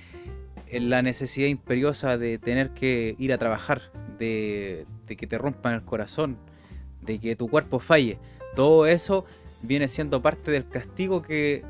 [0.70, 3.82] eh, la necesidad imperiosa de tener que ir a trabajar,
[4.18, 6.38] de, de que te rompan el corazón,
[7.02, 8.18] de que tu cuerpo falle,
[8.56, 9.26] todo eso
[9.62, 11.64] viene siendo parte del castigo que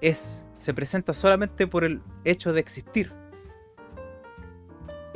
[0.00, 3.12] es se presenta solamente por el hecho de existir.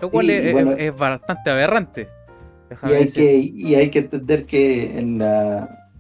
[0.01, 2.09] Lo cual Sí, es, y bueno- es- es bastante aberrante.
[2.83, 3.23] Y hay, decir.
[3.25, 5.91] que, y hay que entender que en la,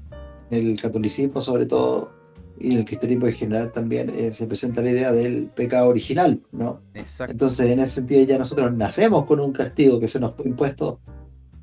[0.50, 2.12] el catolicismo sobre todo
[2.58, 6.40] y en el cristianismo en general también eh, se presenta la idea del pecado original,
[6.52, 6.82] ¿no?
[6.94, 7.32] Exacto.
[7.32, 11.00] Entonces en ese sentido ya nosotros nacemos con un castigo que se nos fue impuesto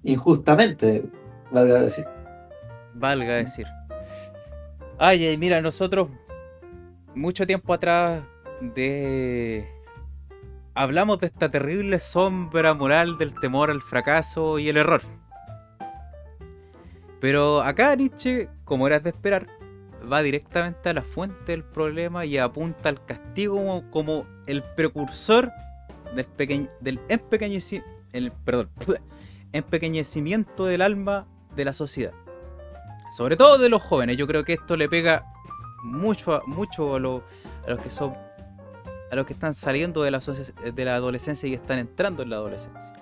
[0.04, 1.04] injustamente,
[1.52, 2.06] valga decir.
[2.96, 3.66] Valga decir.
[4.98, 6.10] Ay, ay, mira, nosotros
[7.14, 8.24] mucho tiempo atrás
[8.62, 9.68] de
[10.78, 15.02] hablamos de esta terrible sombra moral del temor al fracaso y el error.
[17.20, 19.48] Pero acá Nietzsche, como era de esperar,
[20.12, 25.52] va directamente a la fuente del problema y apunta al castigo como, el precursor
[26.16, 27.00] del, del
[28.14, 28.70] el, perdón,
[29.52, 32.14] empequeñecimiento del alma de la sociedad.
[33.10, 34.16] Sobre todo de los jóvenes.
[34.16, 35.26] Yo creo que esto le pega
[35.84, 38.27] mucho, mucho a, a los que son
[39.12, 42.38] a los que están saliendo de la, de la adolescencia y están entrando en la
[42.38, 42.94] adolescencia.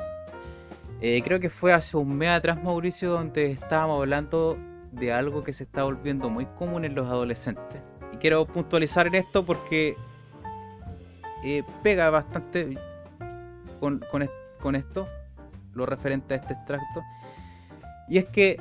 [1.02, 4.58] Eh, creo que fue hace un mes atrás, Mauricio, donde estábamos hablando
[4.92, 7.82] de algo que se está volviendo muy común en los adolescentes.
[8.14, 9.98] Y quiero puntualizar en esto porque
[11.44, 12.78] eh, pega bastante
[13.80, 14.04] con,
[14.62, 15.08] con esto,
[15.74, 17.04] lo referente a este extracto.
[18.08, 18.58] Y es que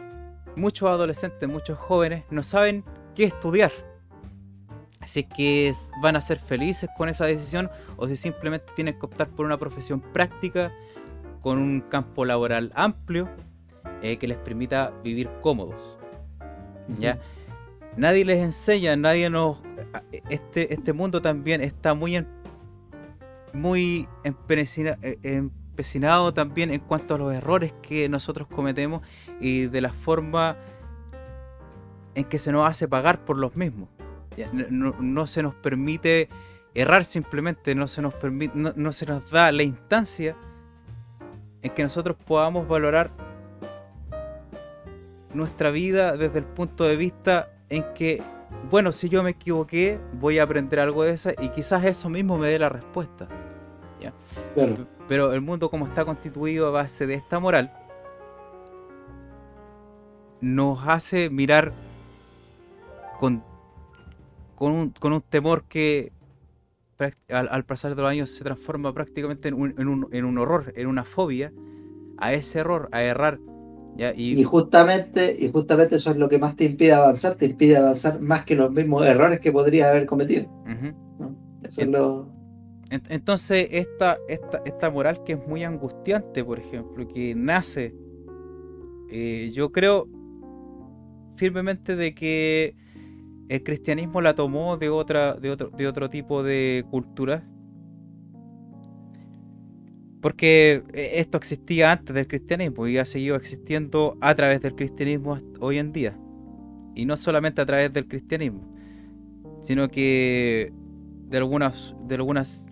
[0.57, 3.73] muchos adolescentes, muchos jóvenes no saben qué estudiar
[5.07, 9.07] si es que van a ser felices con esa decisión o si simplemente tienen que
[9.07, 10.73] optar por una profesión práctica
[11.41, 13.29] con un campo laboral amplio
[14.03, 15.99] eh, que les permita vivir cómodos.
[16.99, 17.19] ¿ya?
[17.97, 19.59] Nadie les enseña, nadie nos...
[20.29, 22.27] Este, este mundo también está muy, en,
[23.53, 29.03] muy eh, empecinado también en cuanto a los errores que nosotros cometemos
[29.41, 30.57] y de la forma
[32.15, 33.89] en que se nos hace pagar por los mismos.
[34.71, 36.29] No, se nos permite
[36.75, 40.37] errar simplemente, no se nos permite, no, se nos da la instancia
[41.63, 43.11] en que nosotros podamos valorar
[45.33, 48.23] nuestra vida desde el punto de vista en que,
[48.71, 52.39] bueno, si yo me equivoqué, voy a aprender algo de eso y quizás eso mismo
[52.39, 53.29] me dé la respuesta.
[55.09, 57.73] Pero el mundo como está constituido a base de esta moral,
[60.41, 61.73] nos hace mirar
[63.19, 63.43] con
[64.65, 66.11] con un, con un temor que
[67.29, 70.73] al, pasar de los años se transforma prácticamente en un, en, un, en un, horror,
[70.75, 71.53] en una fobia
[72.17, 73.39] a ese error, a errar.
[74.17, 74.43] Y...
[74.43, 78.47] justamente, y justamente eso es lo que más te impide avanzar, te impide avanzar más
[78.47, 80.49] que los mismos errores que podrías haber cometido.
[82.89, 87.95] Entonces, esta, esta, esta moral que es muy angustiante, por ejemplo, que nace,
[89.11, 90.09] eh, yo creo
[91.37, 92.83] firmemente de que
[93.49, 97.47] el cristianismo la tomó de, otra, de, otro, de otro tipo de cultura.
[100.21, 105.39] Porque eh, esto existía antes del cristianismo y ha seguido existiendo a través del cristianismo
[105.61, 106.19] hoy en día.
[106.95, 108.73] Y no solamente a través del cristianismo,
[109.61, 110.73] sino que
[111.29, 112.67] de algunas, de algunas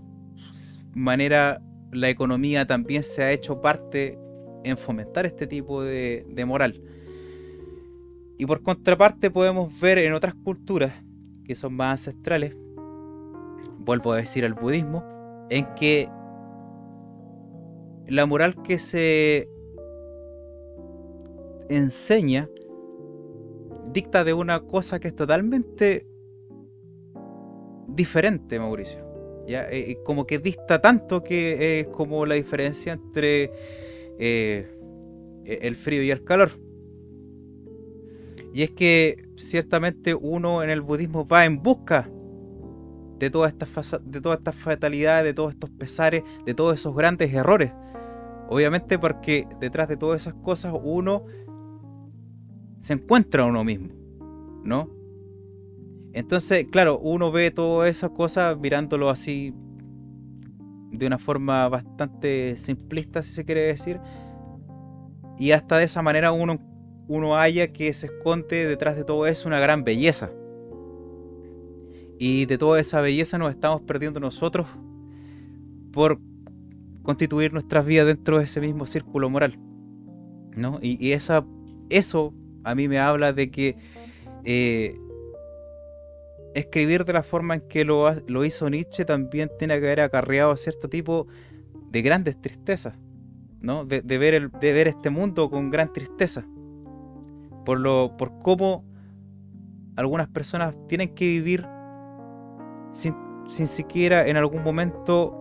[0.95, 4.19] manera la economía también se ha hecho parte
[4.65, 6.81] en fomentar este tipo de, de moral.
[8.43, 10.93] Y por contraparte podemos ver en otras culturas
[11.45, 12.57] que son más ancestrales,
[13.79, 15.05] vuelvo a decir el budismo,
[15.49, 16.09] en que
[18.09, 19.49] la moral que se
[21.69, 22.49] enseña
[23.93, 26.09] dicta de una cosa que es totalmente
[27.87, 29.07] diferente, Mauricio.
[29.47, 29.71] ¿ya?
[29.71, 33.53] Eh, eh, como que dista tanto que es como la diferencia entre
[34.19, 34.67] eh,
[35.45, 36.51] el frío y el calor.
[38.53, 42.09] Y es que ciertamente uno en el budismo va en busca
[43.19, 47.73] de todas estas de fatalidades, de todos estos pesares, de todos esos grandes errores.
[48.49, 51.25] Obviamente porque detrás de todas esas cosas uno
[52.81, 53.89] se encuentra a uno mismo,
[54.65, 54.91] ¿no?
[56.13, 59.55] Entonces, claro, uno ve todas esas cosas mirándolo así
[60.91, 64.01] de una forma bastante simplista, si se quiere decir.
[65.39, 66.59] Y hasta de esa manera uno
[67.13, 70.31] uno haya que se esconde detrás de todo eso una gran belleza.
[72.19, 74.67] Y de toda esa belleza nos estamos perdiendo nosotros
[75.93, 76.19] por
[77.03, 79.59] constituir nuestras vidas dentro de ese mismo círculo moral.
[80.57, 80.79] ¿no?
[80.81, 81.45] Y, esa,
[81.91, 82.33] eso
[82.65, 83.77] a mí me habla de que
[84.45, 84.99] eh,
[86.55, 88.11] escribir de la forma en que lo,
[88.43, 91.27] hizo Nietzsche también tiene que haber acarreado cierto tipo
[91.91, 92.95] de grandes tristezas,
[93.61, 93.85] ¿no?
[93.85, 96.47] De, ver el, de ver este mundo con gran tristeza
[97.65, 98.85] por, lo, por cómo
[99.97, 101.67] algunas personas tienen que vivir
[102.93, 103.15] sin,
[103.49, 105.39] siquiera en algún momento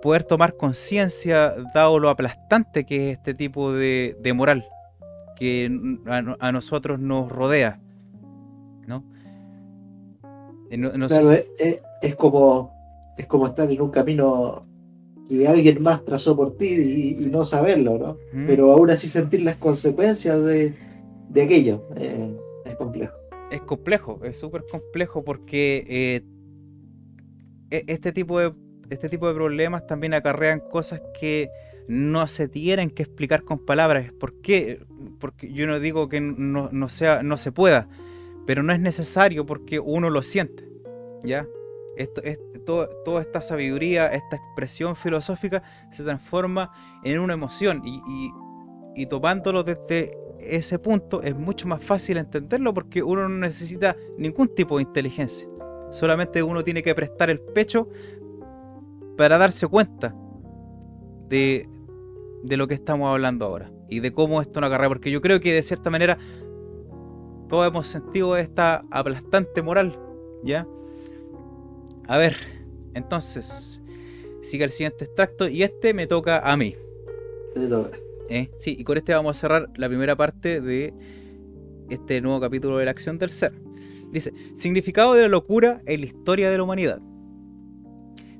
[0.00, 4.66] poder tomar conciencia, dado lo aplastante que es este tipo de, moral
[5.36, 5.70] que
[6.06, 7.80] a, nosotros nos rodea.
[8.86, 9.04] ¿no?
[10.70, 12.72] es, como,
[13.16, 14.66] es como estar en un camino
[15.38, 18.18] que alguien más trazó por ti y, no saberlo, ¿no?
[18.46, 20.74] Pero aún así sentir las consecuencias de,
[21.30, 21.86] aquello.
[21.96, 23.14] Eh, es complejo.
[23.50, 26.22] Es complejo, es súper complejo porque eh,
[27.70, 28.52] e, este tipo de
[28.90, 31.50] este tipo de problemas también acarrean cosas que
[31.88, 34.12] no se tienen que explicar con palabras.
[34.12, 34.84] ¿Por qué?
[35.18, 37.88] Porque yo no digo que no, sea, no se pueda,
[38.46, 40.68] pero no es necesario porque uno lo siente.
[41.24, 41.46] ¿Ya?
[42.02, 46.70] Esto, toda esta sabiduría, esta expresión filosófica se transforma
[47.04, 48.00] en una emoción y,
[48.94, 54.48] y, topándolo desde ese punto es mucho más fácil entenderlo porque uno no necesita ningún
[54.54, 55.48] tipo de inteligencia.
[55.90, 57.88] Solamente uno tiene que prestar el pecho
[59.16, 60.14] para darse cuenta
[61.28, 61.68] de,
[62.42, 64.88] de lo que estamos hablando ahora y de cómo esto no carrera.
[64.88, 66.18] Porque yo creo que de cierta manera
[67.48, 69.98] todos hemos sentido esta aplastante moral,
[70.42, 70.66] ¿ya?
[72.12, 72.36] A ver,
[72.92, 73.82] entonces,
[74.42, 76.76] sigue el siguiente extracto y este me toca a mí.
[78.28, 78.50] ¿Eh?
[78.58, 80.92] Sí, y con este vamos a cerrar la primera parte de
[81.88, 83.54] este nuevo capítulo de la acción del ser.
[84.10, 87.00] Dice, significado de la locura en la historia de la humanidad.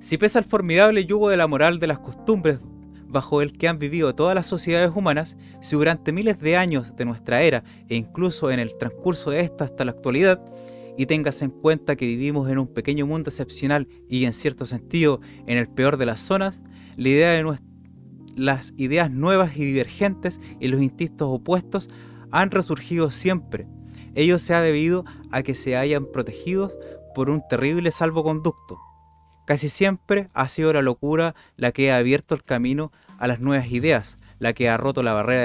[0.01, 2.59] Si pesa el formidable yugo de la moral de las costumbres
[3.07, 7.07] bajo el que han vivido todas las sociedades humanas, si durante miles de años de
[7.07, 10.45] nuestra era e incluso en el transcurso de esta hasta la actualidad,
[10.97, 15.21] y tengas en cuenta que vivimos en un pequeño mundo excepcional y en cierto sentido
[15.47, 16.63] en el peor de las zonas,
[16.97, 17.59] la idea de
[18.37, 21.89] las ideas nuevas y divergentes y los instintos opuestos
[22.31, 23.67] han resurgido siempre.
[24.15, 26.77] Ello se ha debido a que se hayan protegidos
[27.15, 28.79] por un terrible salvoconducto.
[29.47, 33.71] Casi siempre ha sido la locura la que ha abierto el camino a las nuevas
[33.71, 35.43] ideas, la que ha roto la barrera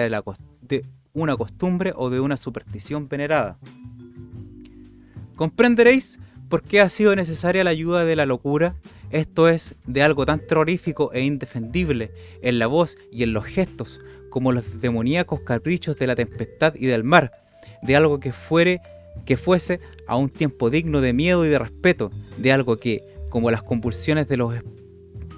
[0.61, 3.57] de una costumbre o de una superstición venerada.
[5.37, 6.17] Comprenderéis
[6.49, 8.75] por qué ha sido necesaria la ayuda de la locura,
[9.11, 14.01] esto es, de algo tan terrorífico e indefendible en la voz y en los gestos,
[14.31, 17.31] como los demoníacos caprichos de la tempestad y del mar,
[17.83, 18.81] de algo que fuere
[19.25, 23.51] que fuese a un tiempo digno de miedo y de respeto, de algo que, como
[23.51, 24.27] las convulsiones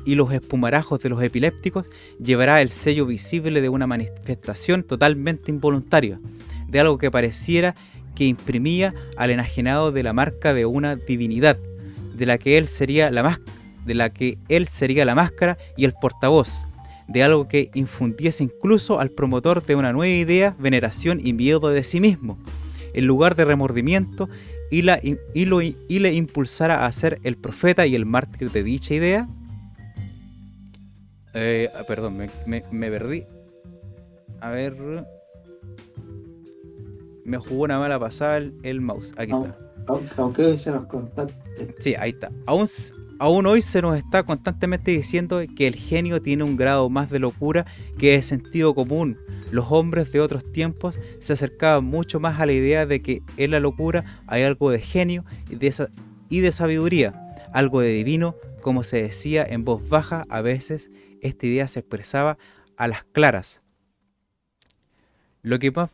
[0.06, 1.90] y los espumarajos de los epilépticos,
[2.24, 6.22] llevará el sello visible de una manifestación totalmente involuntaria,
[6.70, 7.76] de algo que pareciera
[8.15, 11.58] que imprimía al enajenado de la marca de una divinidad,
[12.15, 13.24] de la que él sería la,
[15.15, 16.65] máscara y el portavoz,
[17.08, 21.84] de algo que infundiese incluso al promotor de una nueva idea, veneración y miedo de
[21.84, 22.38] sí mismo,
[22.93, 24.30] en lugar de remordimiento,
[24.72, 29.28] y, le impulsara a ser el profeta y el mártir de dicha idea?
[31.34, 33.24] Eh, ah, perdón, me, me perdí.
[34.41, 34.76] A ver
[37.30, 39.13] me jugó una mala pasada el, mouse.
[39.18, 39.58] Aquí está.
[40.18, 40.88] Aunque hoy se nos
[41.80, 42.32] Sí, ahí está.
[42.46, 42.68] Aún,
[43.20, 47.20] aún hoy se nos está constantemente diciendo que el genio tiene un grado más de
[47.20, 47.65] locura
[47.98, 49.18] que de sentido común.
[49.52, 53.52] Los hombres de otros tiempos se acercaban mucho más a la idea de que en
[53.52, 55.74] la locura hay algo de genio y de,
[56.30, 61.48] y de sabiduría, algo de divino, como se decía en voz baja, a veces esta
[61.48, 62.38] idea se expresaba
[62.78, 63.62] a las claras.
[65.42, 65.89] Lo que más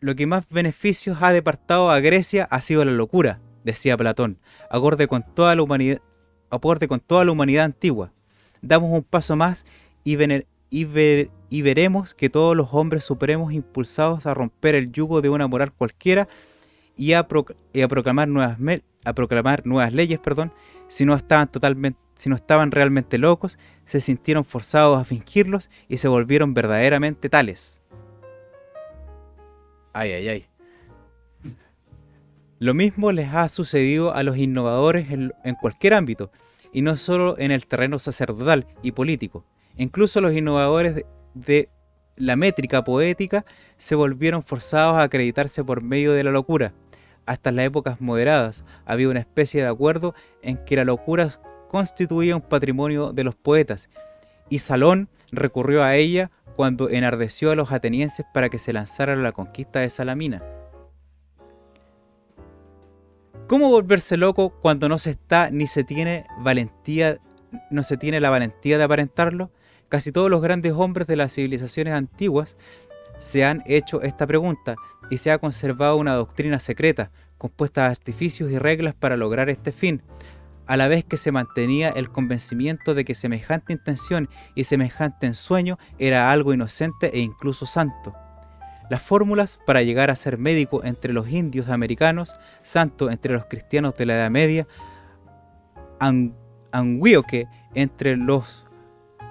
[0.00, 4.38] lo que más beneficios ha departado a Grecia ha sido la locura, decía Platón,
[4.70, 6.00] acorde con toda la humanidad,
[6.88, 8.12] con toda la humanidad antigua.
[8.62, 9.66] Damos un paso más
[10.04, 10.16] y,
[11.62, 16.28] veremos que todos los hombres supremos impulsados a romper el yugo de una moral cualquiera
[16.96, 20.52] y a, proclamar, nuevas nuevas leyes, perdón,
[20.88, 25.98] si no estaban totalmente si no estaban realmente locos, se sintieron forzados a fingirlos y
[25.98, 27.77] se volvieron verdaderamente tales.
[29.98, 30.46] Ay, ay, ay.
[32.60, 36.30] Lo mismo les ha sucedido a los innovadores en, cualquier ámbito,
[36.72, 39.44] y no solo en el terreno sacerdotal y político.
[39.76, 41.68] Incluso los innovadores de,
[42.14, 43.44] la métrica poética
[43.76, 46.74] se volvieron forzados a acreditarse por medio de la locura.
[47.26, 51.28] Hasta las épocas moderadas había una especie de acuerdo en que la locura
[51.72, 53.90] constituía un patrimonio de los poetas,
[54.48, 59.22] y Salón recurrió a ella cuando enardeció a los atenienses para que se lanzaran a
[59.22, 60.42] la conquista de Salamina.
[63.46, 67.18] ¿Cómo volverse loco cuando no se está ni se tiene valentía,
[67.70, 69.52] no se tiene la valentía de aparentarlo?
[69.88, 72.56] Casi todos los grandes hombres de las civilizaciones antiguas
[73.18, 74.74] se han hecho esta pregunta
[75.10, 79.70] y se ha conservado una doctrina secreta, compuesta de artificios y reglas para lograr este
[79.70, 80.02] fin,
[80.68, 85.78] a la vez que se mantenía el convencimiento de que semejante intención y semejante ensueño
[85.98, 88.14] era algo inocente e incluso santo.
[88.90, 93.96] Las fórmulas para llegar a ser médico entre los indios americanos, santo entre los cristianos
[93.96, 94.68] de la Edad Media,
[96.70, 98.66] anguioque entre los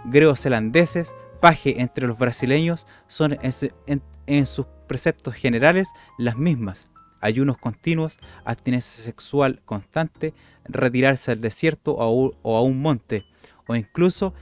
[0.06, 6.88] greozelandeses, paje entre los brasileños, son en sus preceptos generales las mismas
[7.22, 10.34] ayunos continuos, abstinencia sexual constante,
[10.66, 13.26] retirarse al desierto o a un monte,
[13.68, 14.34] o incluso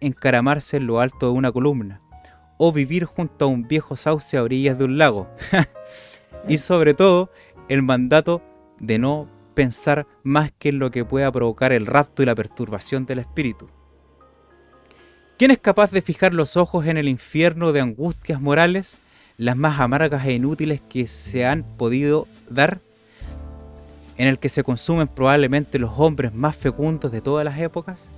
[0.00, 2.00] encaramarse en lo alto de una columna,
[2.58, 5.28] o vivir junto a un viejo sauce a orillas de un lago.
[6.48, 7.30] y sobre todo,
[7.68, 8.42] el mandato
[8.78, 13.06] de no pensar más que en lo que pueda provocar el rapto y la perturbación
[13.06, 13.68] del espíritu.
[15.38, 18.96] ¿Quién es capaz de fijar los ojos en el infierno de angustias morales,
[19.36, 22.80] las más amargas e inútiles que se han podido dar?
[24.18, 28.08] en el que se consumen probablemente los hombres más fecundos de todas las épocas?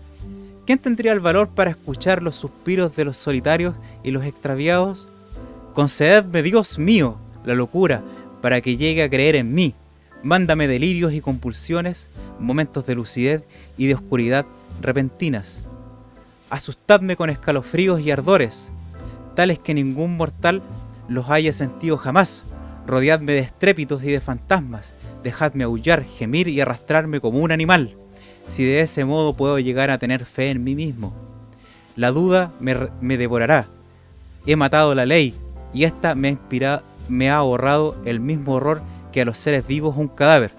[0.67, 5.09] ¿Quién tendría el valor para escuchar los suspiros de los solitarios y los extraviados?
[5.75, 8.03] Concededme, Dios mío, la locura
[8.43, 9.75] para que llegue a creer en mí.
[10.23, 12.09] Mándame delirios y compulsiones,
[12.39, 13.43] momentos de lucidez
[13.77, 14.47] y de oscuridad
[14.81, 15.65] repentinas.
[16.51, 18.71] Asustadme con escalofríos y ardores,
[19.35, 20.63] tales que ningún mortal
[21.09, 22.45] los haya sentido jamás.
[22.87, 27.97] Rodeadme de estrépitos y de fantasmas, dejadme aullar, gemir y arrastrarme como un animal,
[28.47, 31.13] si de ese modo puedo llegar a tener fe en mí mismo.
[31.97, 33.69] La duda me, devorará.
[34.47, 35.35] He matado la ley
[35.75, 38.83] y ésta me ha, inspirado, me ha ahorrado el mismo horror
[39.13, 40.53] que a los seres vivos un cadáver.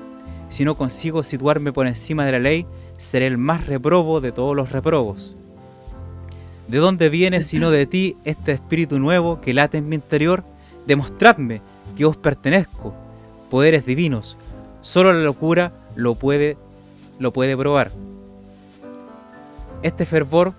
[0.49, 4.55] Si no consigo situarme por encima de la ley, seré el más reprobo de todos
[4.55, 5.35] los reprobos.
[6.69, 10.43] ¿De dónde viene sino de ti este espíritu nuevo que late en mi interior?
[10.85, 11.61] Demostradme
[11.97, 12.93] que os pertenezco,
[13.49, 14.37] poderes divinos,
[14.81, 16.57] Solo la locura lo puede,
[17.17, 17.91] lo puede probar.
[19.83, 20.53] Este fervor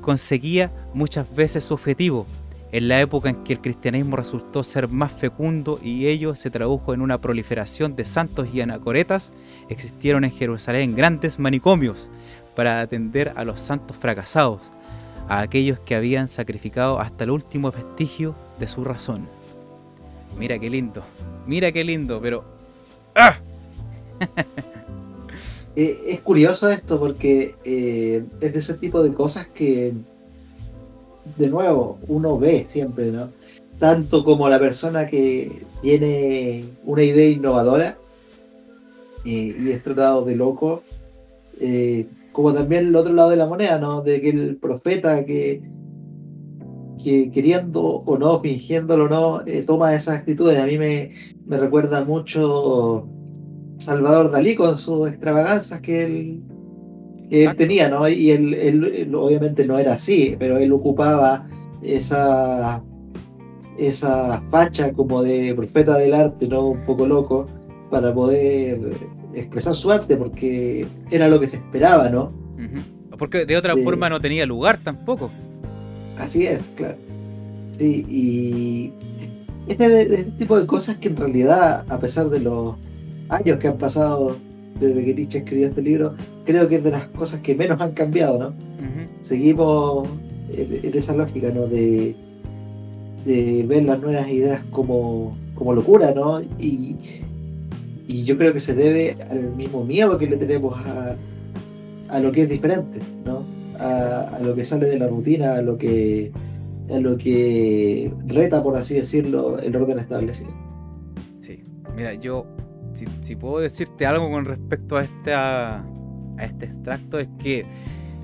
[0.00, 2.26] conseguía muchas veces su objetivo,
[2.72, 6.92] en la época en que el cristianismo resultó ser más fecundo y ello se tradujo
[6.92, 9.32] en una proliferación de santos y anacoretas,
[9.68, 12.10] existieron en Jerusalén grandes manicomios
[12.54, 14.70] para atender a los santos fracasados,
[15.28, 19.28] a aquellos que habían sacrificado hasta el último vestigio de su razón.
[20.38, 21.02] Mira qué lindo,
[21.46, 22.54] mira qué lindo, pero
[23.14, 23.38] ¡Ah!
[25.76, 29.92] Eh, es curioso esto porque eh, es de ese tipo de cosas que,
[31.36, 33.32] de nuevo, uno ve siempre, ¿no?
[33.80, 37.98] Tanto como la persona que tiene una idea innovadora
[39.24, 40.84] eh, y es tratado de loco,
[42.34, 44.02] como también el otro lado de la moneda, ¿no?
[44.02, 45.62] De que el profeta que,
[47.02, 50.58] que queriendo o no, fingiéndolo o no, toma esas actitudes.
[50.58, 51.12] A mí me,
[51.46, 53.08] me recuerda mucho
[53.78, 56.04] Salvador Dalí con sus extravaganzas que
[57.30, 58.08] él, tenía, ¿no?
[58.08, 61.48] Y él, obviamente no era así, pero él ocupaba
[61.82, 62.82] esa,
[63.78, 66.66] esa facha como de profeta del arte, ¿no?
[66.70, 67.46] Un poco loco,
[67.90, 68.92] para poder
[69.34, 72.32] expresar su arte, porque era lo que se esperaba, ¿no?
[73.18, 75.30] Porque de otra forma no tenía lugar tampoco.
[76.18, 76.96] Así es, claro.
[77.78, 78.92] Sí, y
[79.66, 82.76] este, este, tipo de cosas que en realidad, a pesar de los
[83.28, 84.36] años que han pasado
[84.78, 86.14] desde que Nietzsche escribió este libro,
[86.44, 88.54] creo que es de las cosas que menos han cambiado, ¿no?
[89.22, 90.08] Seguimos
[90.52, 91.66] en, esa lógica, ¿no?
[91.66, 92.14] De,
[93.24, 96.40] de ver las nuevas ideas como, como locura, ¿no?
[96.58, 96.96] Y,
[98.06, 101.16] y yo creo que se debe al mismo miedo que le tenemos a,
[102.08, 103.44] a lo que es diferente, ¿no?
[103.78, 106.30] A, a, lo que sale de la rutina, a lo que
[106.88, 110.50] en lo que reta, por así decirlo, el orden establecido.
[111.40, 111.62] Sí,
[111.96, 112.46] mira, yo,
[113.22, 115.84] si, puedo decirte algo con respecto a este, a,
[116.40, 117.64] este extracto, es que,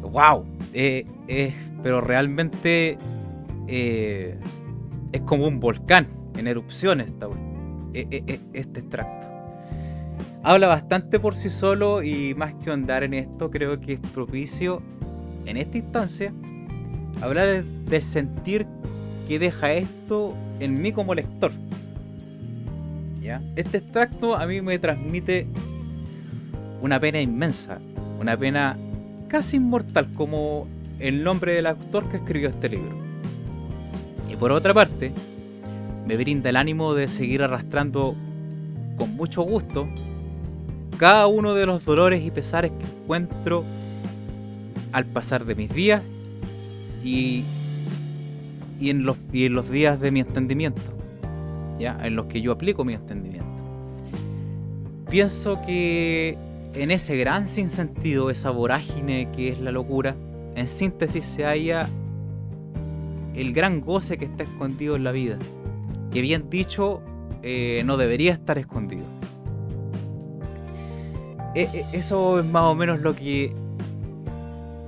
[0.02, 1.06] wow, eh,
[1.82, 2.98] pero realmente
[3.66, 4.36] eh,
[5.12, 7.28] es como un volcán en erupción esta,
[7.94, 9.29] e, este extracto.
[10.42, 14.82] Habla bastante por sí solo y más que andar en esto, creo que es propicio
[15.44, 16.32] en esta instancia
[17.20, 18.66] hablar del sentir
[19.28, 21.52] que deja esto en mí como lector.
[23.20, 23.42] ¿Ya?
[23.54, 25.46] Este extracto a mí me transmite
[26.80, 27.78] una pena inmensa,
[28.18, 28.78] una pena
[29.28, 30.66] casi inmortal como
[30.98, 32.96] el nombre del autor que escribió este libro.
[34.30, 35.12] Y por otra parte,
[36.06, 38.16] me brinda el ánimo de seguir arrastrando
[38.96, 39.86] con mucho gusto
[41.00, 43.64] cada uno de los dolores y pesares que encuentro
[44.92, 46.02] al pasar de mis días
[47.02, 47.42] y,
[48.82, 50.82] en, los, y en los días de mi entendimiento,
[51.78, 51.98] ¿ya?
[52.02, 53.48] en los que yo aplico mi entendimiento.
[55.08, 56.36] Pienso que
[56.74, 60.16] en ese gran sinsentido, esa vorágine que es la locura,
[60.54, 61.88] en síntesis se halla
[63.34, 65.38] el gran goce que está escondido en la vida,
[66.12, 67.00] que bien dicho
[67.42, 69.19] eh, no debería estar escondido.
[71.54, 73.52] E, e, eso es más o menos lo que,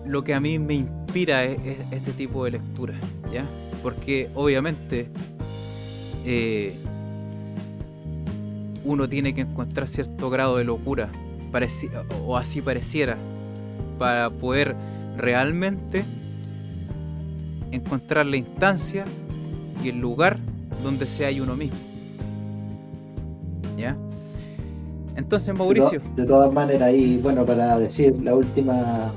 [0.07, 2.95] lo que a mí me inspira e, e, este tipo de lectura,
[3.33, 3.45] ¿ya?
[3.83, 5.09] Porque obviamente
[6.25, 6.77] eh,
[8.85, 11.11] uno tiene que encontrar cierto grado de locura,
[12.25, 13.19] o así pareciera,
[13.99, 14.75] para poder
[15.17, 16.05] realmente
[17.71, 19.05] encontrar la instancia
[19.83, 20.39] y el lugar
[20.83, 21.92] donde se hay uno mismo.
[25.17, 26.01] Entonces, Mauricio.
[26.17, 29.13] De, todas maneras, y bueno, para decir la última,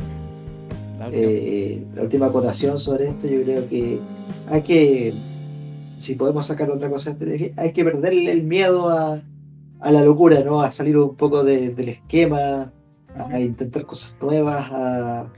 [1.11, 3.99] eh, la última acotación sobre esto, yo creo que
[4.47, 5.13] hay que,
[5.97, 7.15] si podemos sacar otra cosa,
[7.57, 9.19] hay que perderle el miedo a,
[9.79, 10.61] a la locura, ¿no?
[10.61, 12.71] A salir un poco del esquema,
[13.15, 15.31] a intentar cosas nuevas, a...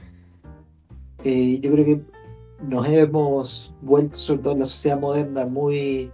[1.24, 2.02] Eh, yo creo que
[2.62, 6.10] nos hemos vuelto, sobre todo en la sociedad moderna, muy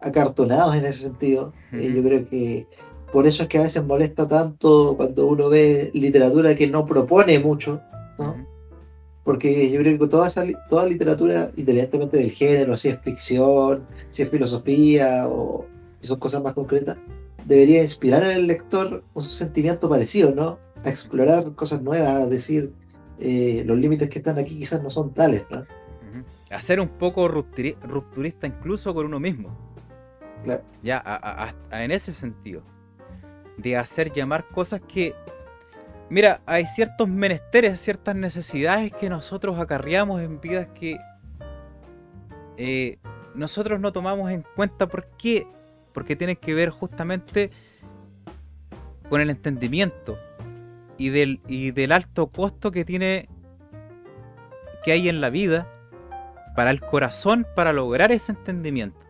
[0.00, 1.52] acartonados en ese sentido.
[1.72, 2.66] Eh, yo creo que
[3.12, 7.38] por eso es que a veces molesta tanto cuando uno ve literatura que no propone
[7.38, 7.80] mucho,
[8.18, 8.46] ¿no?
[9.24, 14.22] Porque yo creo que toda, esa, toda literatura, independientemente del género, si es ficción, si
[14.22, 15.66] es filosofía o
[16.00, 16.96] si son cosas más concretas,
[17.44, 20.58] debería inspirar el lector un sentimiento parecido, ¿no?
[20.84, 22.72] A explorar cosas nuevas, a decir,
[23.18, 25.66] eh, los límites que están aquí quizás no son tales, ¿no?
[26.50, 29.50] A ser un poco rupturista incluso con uno mismo.
[30.44, 30.62] Claro.
[30.82, 32.62] Ya, en ese sentido.
[33.58, 35.14] De hacer llamar cosas que.
[36.08, 40.96] Mira, hay ciertos menesteres, ciertas necesidades que nosotros acarreamos en vidas que
[42.56, 42.98] eh,
[43.34, 44.86] nosotros no tomamos en cuenta.
[44.86, 45.46] ¿Por qué?
[45.92, 47.50] Porque tienen que ver justamente
[49.10, 50.18] con el entendimiento
[50.96, 53.28] y del, y del alto costo que tiene
[54.82, 55.70] que hay en la vida
[56.56, 59.06] para el corazón para lograr ese entendimiento.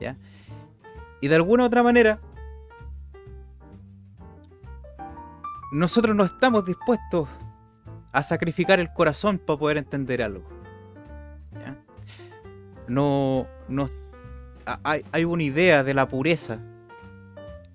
[0.00, 0.16] ¿Ya?
[1.20, 2.20] Y de alguna u otra manera,
[5.70, 7.28] nosotros no estamos dispuestos
[8.12, 10.44] a sacrificar el corazón para poder entender algo.
[12.88, 13.86] No, no
[14.82, 16.58] hay, hay, una idea de la pureza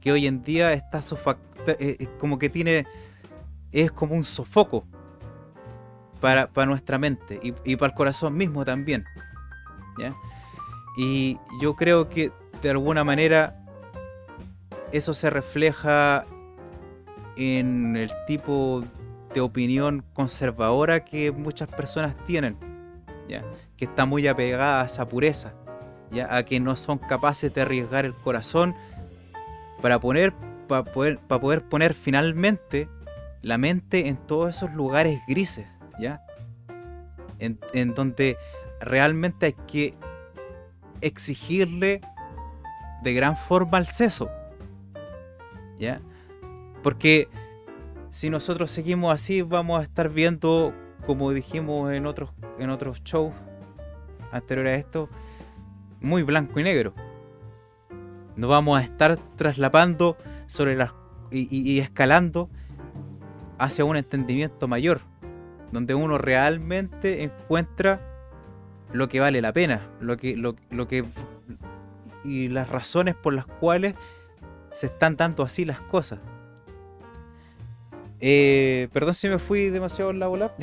[0.01, 2.85] que hoy en día está eh, eh, como que tiene
[3.71, 4.85] es como un sofoco
[6.21, 9.05] para, nuestra mente y, para el corazón mismo también.
[10.97, 12.31] Y yo creo que
[12.61, 13.63] de alguna manera
[14.91, 16.25] eso se refleja
[17.38, 18.83] en el tipo
[19.33, 22.57] de opinión conservadora que muchas personas tienen,
[23.27, 23.43] ¿ya?
[23.77, 25.53] que está muy apegada a esa pureza,
[26.11, 26.33] ¿ya?
[26.36, 28.75] a que no son capaces de arriesgar el corazón
[29.81, 30.33] para, poner,
[30.67, 32.88] para, poder, para poder poner finalmente
[33.41, 35.67] la mente en todos esos lugares grises
[35.99, 36.21] ¿ya?
[37.39, 38.38] En, donde
[38.79, 39.95] realmente hay que
[41.01, 42.01] exigirle
[43.03, 44.29] de gran forma al seso,
[45.77, 46.01] ¿ya?
[46.86, 47.29] Porque
[48.11, 50.71] si nosotros seguimos así, vamos a estar viendo,
[51.07, 52.29] como dijimos en otros,
[52.59, 53.33] en otros shows
[54.31, 55.09] anteriores a esto,
[55.99, 56.93] muy blanco y negro.
[58.36, 60.15] No vamos a estar traslapando
[60.45, 60.93] sobre las
[61.31, 62.51] y escalando
[63.57, 65.01] hacia un entendimiento mayor
[65.71, 67.99] donde uno realmente encuentra
[68.93, 70.55] lo que vale la pena, lo que, lo,
[70.88, 71.03] que
[72.23, 73.95] y las razones por las cuales
[74.71, 76.19] se están dando así las cosas.
[78.22, 80.53] Eh, perdón si me fui demasiado en la bola.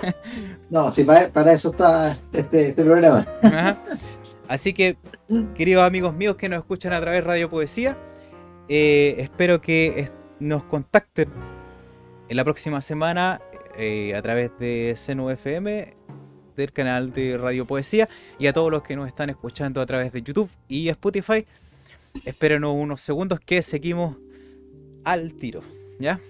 [0.70, 3.26] no, si para, eso está este, este programa.
[4.48, 4.96] Así que,
[5.54, 7.96] queridos amigos míos que nos escuchan a través de Radio Poesía,
[8.68, 11.28] eh, espero que nos contacten
[12.28, 13.40] en la próxima semana
[13.76, 15.96] eh, a través de Seno FM,
[16.56, 20.12] del canal de Radio Poesía, y a todos los que nos están escuchando a través
[20.12, 21.46] de YouTube y Spotify.
[22.24, 24.16] Espérenos unos segundos que seguimos
[25.04, 25.62] al tiro,
[25.98, 26.20] ¿ya?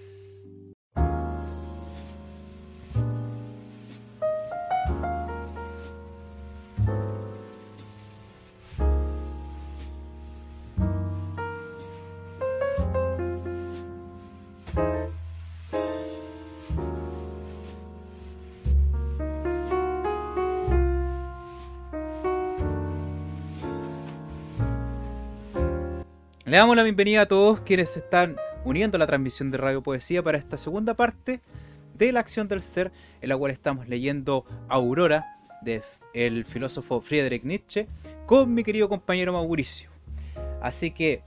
[26.45, 28.35] Le damos la bienvenida a todos quienes se están
[28.65, 31.41] uniendo a la transmisión de Radio Poesía para esta segunda parte
[31.97, 32.91] de la acción del ser,
[33.21, 35.25] en la cual estamos leyendo Aurora
[35.63, 37.87] del filósofo Friedrich Nietzsche
[38.27, 39.89] con mi querido compañero Mauricio.
[40.61, 41.23] Así que,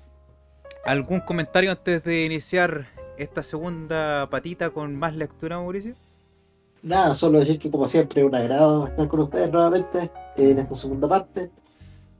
[0.84, 5.96] ¿algún comentario antes de iniciar esta segunda patita con más lectura, Mauricio?
[6.80, 11.08] Nada, solo decir que como siempre un agrado estar con ustedes nuevamente en esta segunda
[11.08, 11.50] parte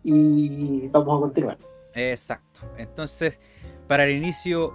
[0.02, 1.67] y vamos a continuar.
[1.98, 2.60] Exacto.
[2.76, 3.40] Entonces,
[3.86, 4.74] para el inicio,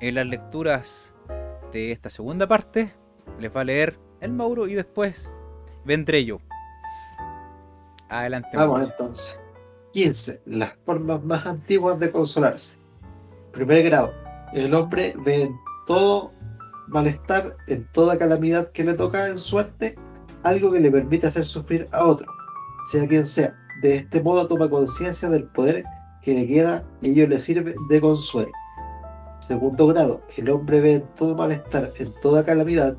[0.00, 1.14] en las lecturas
[1.72, 2.92] de esta segunda parte,
[3.38, 5.30] les va a leer el Mauro y después
[5.84, 6.40] vendré yo.
[8.08, 8.56] Adelante.
[8.56, 9.38] Vamos entonces.
[9.92, 10.42] 15.
[10.46, 12.78] Las formas más antiguas de consolarse.
[13.52, 14.14] Primer grado.
[14.52, 15.56] El hombre ve en
[15.86, 16.32] todo
[16.88, 19.98] malestar en toda calamidad que le toca en suerte,
[20.42, 22.26] algo que le permite hacer sufrir a otro,
[22.90, 23.56] sea quien sea.
[23.82, 25.84] De este modo toma conciencia del poder
[26.22, 28.52] que le queda ello le sirve de consuelo.
[29.40, 32.96] Segundo grado, el hombre ve en todo malestar, en toda calamidad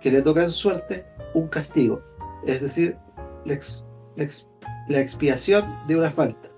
[0.00, 2.02] que le toca en suerte, un castigo,
[2.46, 2.96] es decir,
[3.44, 3.58] la,
[4.88, 6.50] la expiación de una falta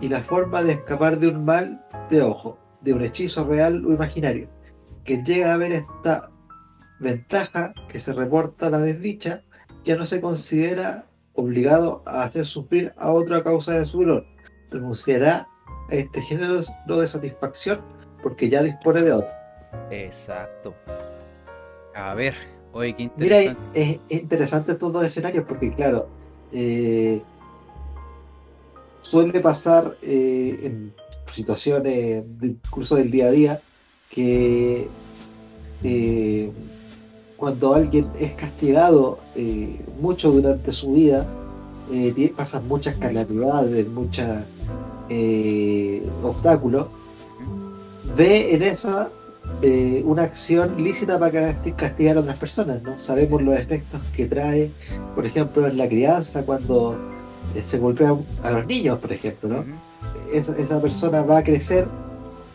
[0.00, 3.92] y la forma de escapar de un mal de ojo, de un hechizo real o
[3.92, 4.48] imaginario.
[5.04, 6.30] Que llega a ver esta
[7.00, 9.42] ventaja que se reporta a la desdicha,
[9.84, 14.26] ya no se considera obligado a hacer sufrir a otra causa de su dolor.
[14.76, 15.48] Renunciará
[15.88, 17.80] a este género de satisfacción
[18.22, 19.30] porque ya dispone de otro.
[19.90, 20.74] Exacto.
[21.94, 22.34] A ver,
[22.72, 23.60] oye, qué interesante.
[23.74, 26.08] Mira, es, interesante estos dos escenarios porque, claro,
[26.52, 27.22] eh,
[29.00, 30.94] suele pasar eh, en
[31.32, 33.60] situaciones del curso del día a día
[34.10, 34.88] que
[35.82, 36.52] eh,
[37.36, 39.18] cuando alguien es castigado
[40.00, 41.26] mucho durante su vida,
[42.36, 43.86] pasan muchas calamidades,
[45.08, 46.88] muchos obstáculos,
[48.16, 49.10] ve en esa
[50.04, 52.98] una acción lícita para castigar a otras personas, ¿no?
[52.98, 54.70] Sabemos los efectos que trae,
[55.14, 56.98] por ejemplo, en la crianza, cuando
[57.54, 59.64] eh, se golpea a los niños, por ejemplo, ¿no?
[60.32, 61.86] esa, persona va a crecer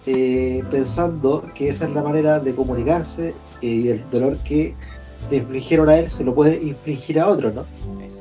[0.06, 3.30] eh, pensando que esa es la manera de comunicarse
[3.62, 4.76] eh, y el dolor que
[5.30, 7.66] le infligieron a él se lo puede infligir a otro, ¿no?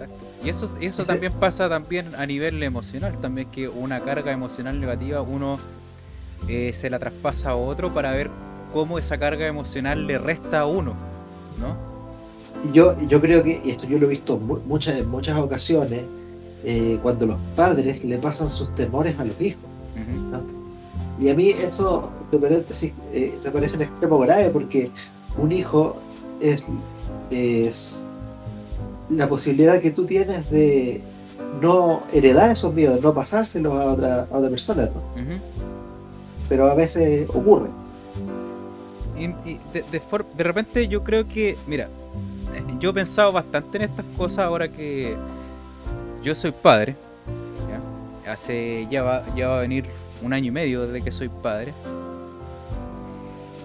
[0.01, 0.25] Exacto.
[0.43, 5.21] Y eso, eso también pasa también a nivel emocional, también que una carga emocional negativa
[5.23, 5.59] uno
[6.47, 8.31] se la traspasa a otro para ver
[8.73, 10.95] cómo esa carga emocional le resta a uno,
[11.61, 11.77] ¿no?
[12.73, 16.03] Yo, yo creo que, y esto yo lo he visto muchas, en muchas ocasiones,
[16.65, 19.63] eh, cuando los padres le pasan sus temores a los hijos.
[21.19, 24.91] Y a mí eso, de paréntesis, eh, me parece un extremo grave porque
[25.37, 25.97] un hijo
[26.41, 26.63] es,
[27.31, 28.00] es
[29.11, 31.03] la posibilidad que tú tienes de
[31.61, 34.91] no heredar esos miedos, no pasárselos a otra, a otra persona.
[36.49, 37.69] Pero a veces ocurre.
[39.15, 39.85] de,
[40.37, 41.89] de, repente yo creo que, mira,
[42.79, 45.17] yo he pensado bastante en estas cosas ahora que
[46.23, 46.97] yo soy padre.
[48.27, 49.87] Hace ya va, ya va a venir
[50.23, 51.73] un año y medio desde que soy padre.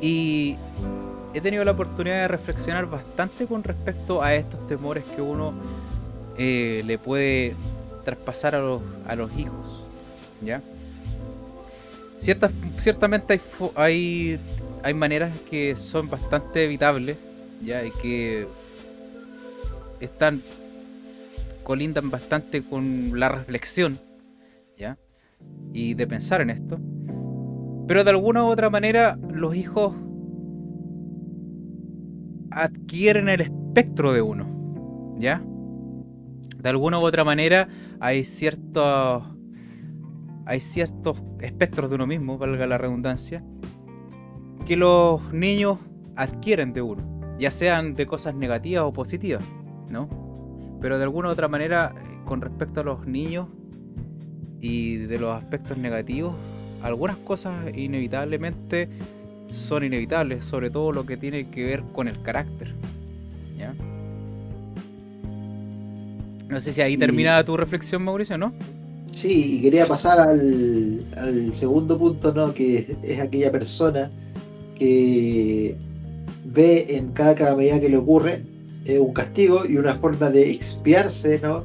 [0.01, 0.57] Y
[1.35, 5.53] he tenido la oportunidad de reflexionar bastante con respecto a estos temores que uno
[6.37, 7.55] eh, le puede
[8.05, 9.83] traspasar a los, a los hijos.
[10.41, 10.61] ¿Ya?
[12.17, 13.41] Ciertas, ciertamente hay,
[13.75, 14.39] hay,
[14.81, 17.17] hay maneras que son bastante evitables,
[17.61, 17.83] ¿ya?
[17.83, 18.47] Y que
[19.99, 20.41] están
[21.63, 23.99] colindan bastante con la reflexión,
[24.77, 24.97] ¿ya?
[25.73, 26.79] Y de pensar en esto.
[27.87, 29.93] Pero de alguna u otra manera los hijos
[32.55, 35.43] adquieren el espectro de uno, ¿ya?
[36.57, 37.67] De alguna u otra manera
[37.99, 39.23] hay ciertos
[40.47, 43.43] hay ciertos espectros de uno mismo, valga la redundancia,
[44.65, 45.79] que los niños
[46.15, 47.03] adquieren de uno,
[47.37, 49.43] ya sean de cosas negativas o positivas,
[49.89, 50.07] ¿no?
[50.79, 53.47] Pero de alguna u otra manera, eh, con respecto a los niños
[54.61, 56.35] y de los aspectos negativos,
[56.83, 58.89] algunas cosas inevitablemente
[59.53, 62.73] son inevitables, sobre todo lo que tiene que ver con el carácter.
[63.57, 63.73] ¿Ya?
[66.47, 68.53] No sé si ahí termina tu reflexión, Mauricio, ¿no?
[69.11, 72.53] Sí, y quería pasar al, al segundo punto, ¿no?
[72.53, 74.11] Que es aquella persona
[74.77, 75.75] que
[76.43, 78.43] ve en cada calamidad que le ocurre
[78.85, 81.63] eh, un castigo y una forma de expiarse ¿no?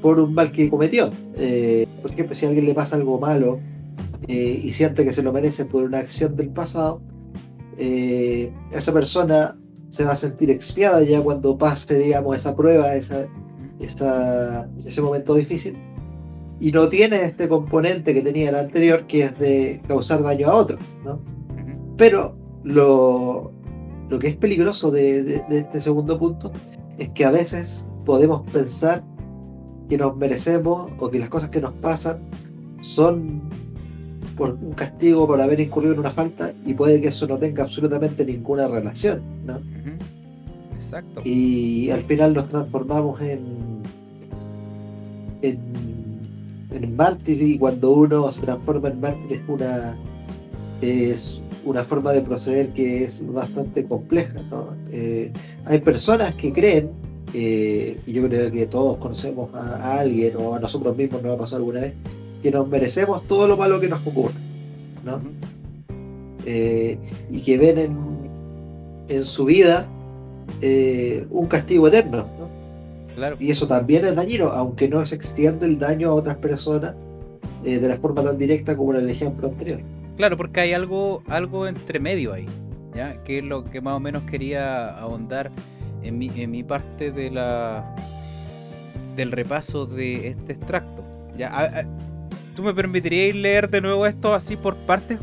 [0.00, 1.10] por un mal que cometió.
[1.36, 3.60] Eh, por ejemplo, si a alguien le pasa algo malo
[4.28, 7.02] eh, y siente que se lo merece por una acción del pasado,
[7.76, 9.56] esa persona
[9.88, 13.28] se va a sentir expiada ya cuando pase, digamos, esa prueba, esa,
[13.78, 15.76] ese momento difícil.
[16.60, 20.56] Y no tiene este componente que tenía el anterior, que es de causar daño a
[20.56, 20.76] otro.
[21.04, 21.20] ¿no?
[21.96, 23.52] Pero lo,
[24.08, 26.52] lo que es peligroso de, este segundo punto
[26.98, 29.04] es que a veces podemos pensar
[29.88, 32.28] que nos merecemos o que las cosas que nos pasan
[32.80, 33.47] son
[34.38, 37.64] por un castigo por haber incurrido en una falta y puede que eso no tenga
[37.64, 39.60] absolutamente ninguna relación, ¿no?
[40.74, 41.20] Exacto.
[41.24, 43.82] Y al final nos transformamos en,
[45.42, 45.58] en,
[46.70, 49.98] en mártir y cuando uno se transforma en mártir es una
[50.80, 54.40] es una forma de proceder que es bastante compleja.
[54.90, 55.32] Eh,
[55.64, 56.90] hay personas que creen,
[57.34, 61.38] eh, y yo creo que todos conocemos a, alguien o a nosotros mismos nos ha
[61.38, 61.94] pasado alguna vez,
[62.42, 64.34] que nos merecemos todo lo malo que nos ocurre.
[65.04, 65.20] ¿no?
[66.44, 66.98] Eh,
[67.30, 67.96] y que ven en,
[69.08, 69.86] en su vida
[70.60, 72.26] eh, un castigo eterno.
[72.38, 72.48] ¿no?
[73.14, 73.36] Claro.
[73.38, 76.94] Y eso también es dañino, aunque no se extiende el daño a otras personas
[77.64, 79.80] eh, de la forma tan directa como en el ejemplo anterior.
[80.16, 82.46] Claro, porque hay algo, algo entre medio ahí,
[82.94, 83.22] ¿ya?
[83.24, 85.50] Que es lo que más o menos quería ahondar
[86.02, 87.94] en mi, en mi parte de la
[89.16, 91.02] del repaso de este extracto.
[91.36, 91.48] ¿ya?
[91.48, 91.84] A- a-
[92.58, 95.16] ¿Tú me permitirías leer de nuevo esto así por partes?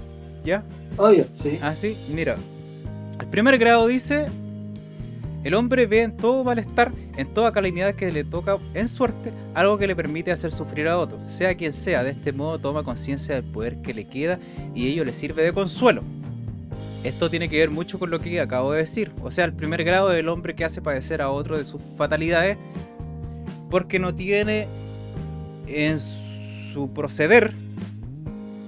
[0.45, 0.63] ¿Ya?
[0.95, 1.59] Obvio, sí.
[1.61, 2.37] Ah, sí, mira.
[3.19, 4.27] El primer grado dice:
[5.43, 9.77] El hombre ve en todo malestar, en toda calamidad que le toca en suerte, algo
[9.77, 12.05] que le permite hacer sufrir a otro, sea quien sea.
[12.05, 14.39] De este modo toma conciencia del poder que le queda
[14.73, 16.03] y ello le sirve de consuelo.
[17.03, 19.11] Esto tiene que ver mucho con lo que acabo de decir.
[19.21, 21.81] O sea, el primer grado es el hombre que hace padecer a otro de sus
[21.97, 22.57] fatalidades
[23.69, 24.69] porque no tiene
[25.67, 26.24] en su
[26.93, 27.51] proceder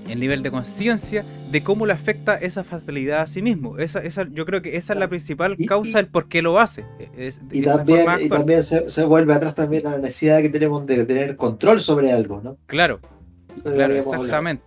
[0.09, 3.77] el nivel de conciencia de cómo le afecta esa fatalidad a sí mismo.
[3.77, 6.85] Esa, esa, yo creo que esa es la principal causa del por qué lo hace.
[7.17, 10.85] Es- Y también, y también se, se vuelve atrás también a la necesidad que tenemos
[10.85, 12.57] de tener control sobre algo, ¿no?
[12.67, 12.99] Claro,
[13.63, 14.63] claro, exactamente.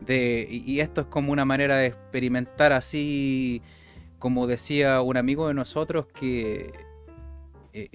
[0.00, 3.60] De, y, y esto es como una manera de experimentar así,
[4.18, 6.72] como decía un amigo de nosotros que,
[7.74, 7.90] eh,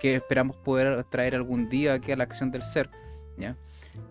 [0.00, 2.90] que esperamos poder traer algún día aquí a la acción del ser,
[3.38, 3.56] ¿ya?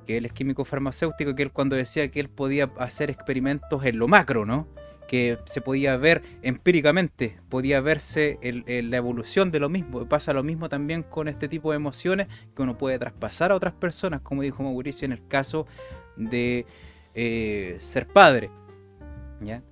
[0.05, 3.97] Que él es químico farmacéutico, que él cuando decía que él podía hacer experimentos en
[3.97, 4.67] lo macro, ¿no?
[5.09, 10.07] que se podía ver empíricamente, podía verse la evolución de lo mismo.
[10.07, 13.73] Pasa lo mismo también con este tipo de emociones que uno puede traspasar a otras
[13.73, 15.65] personas, como dijo Mauricio en el caso
[16.15, 16.67] de
[17.15, 18.51] eh, ser padre.
[19.41, 19.63] ¿ya?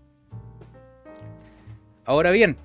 [2.04, 2.58] Ahora bien,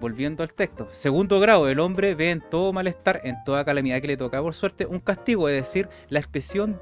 [0.00, 4.08] volviendo al texto, segundo grado, el hombre ve en todo malestar, en toda calamidad que
[4.08, 6.80] le toca por suerte, un castigo, es decir, la expiación,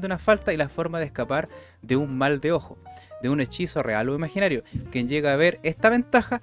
[0.00, 1.48] de una falta y la forma de escapar
[1.80, 2.78] de un mal de ojo,
[3.22, 4.62] de un hechizo real o imaginario.
[4.92, 6.42] Quien llega a ver esta ventaja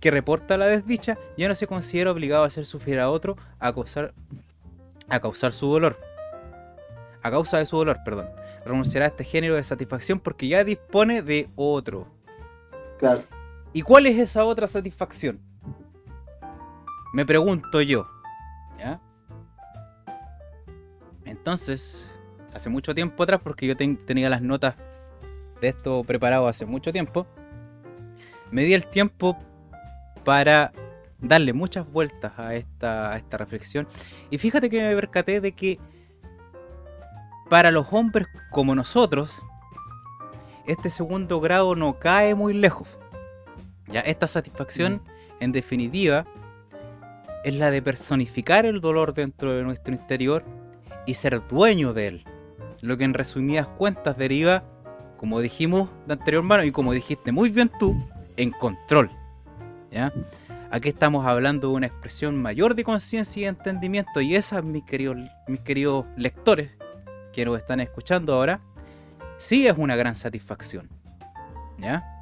[0.00, 3.72] que reporta la desdicha, ya no se considera obligado a hacer sufrir a otro a
[3.72, 4.12] causar,
[5.08, 5.98] a causar su dolor.
[7.22, 8.28] A causa de su dolor, perdón.
[8.64, 12.06] Renunciará a este género de satisfacción porque ya dispone de otro.
[12.98, 13.24] Claro.
[13.78, 15.38] ¿Y cuál es esa otra satisfacción?
[17.12, 18.08] Me pregunto yo.
[21.24, 22.10] Entonces,
[22.52, 24.74] hace mucho tiempo atrás, porque yo ten- tenía las notas
[25.60, 27.24] de esto preparado hace mucho tiempo,
[28.50, 29.38] me di el tiempo
[30.24, 30.72] para
[31.20, 33.86] darle muchas vueltas a esta, a esta reflexión.
[34.28, 35.78] Y fíjate que me percaté de que
[37.48, 39.40] para los hombres como nosotros,
[40.66, 42.98] este segundo grado no cae muy lejos.
[43.92, 45.02] Ya, esta satisfacción,
[45.40, 46.26] en definitiva,
[47.44, 50.44] es la de personificar el dolor dentro de nuestro interior
[51.06, 52.24] y ser dueño de él.
[52.80, 54.64] Lo que en resumidas cuentas deriva,
[55.16, 57.96] como dijimos de anterior mano y como dijiste muy bien tú,
[58.36, 59.10] en control.
[59.90, 60.12] ¿Ya?
[60.70, 65.16] Aquí estamos hablando de una expresión mayor de conciencia y entendimiento y esa, mis queridos,
[65.46, 66.72] mis queridos lectores
[67.32, 68.60] que nos están escuchando ahora,
[69.38, 70.90] sí es una gran satisfacción.
[71.78, 72.17] ¿Ya?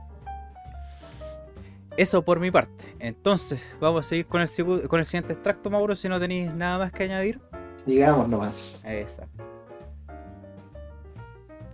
[1.96, 2.94] Eso por mi parte.
[2.98, 6.78] Entonces, vamos a seguir con el, con el siguiente extracto, Mauro, si no tenéis nada
[6.78, 7.40] más que añadir.
[7.86, 8.82] Digamos nomás.
[8.84, 9.44] Exacto.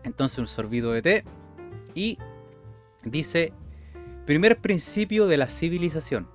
[0.05, 1.25] Entonces un sorbido de té
[1.95, 2.19] y
[3.05, 3.53] dice,
[4.27, 6.29] primer principio de la civilización.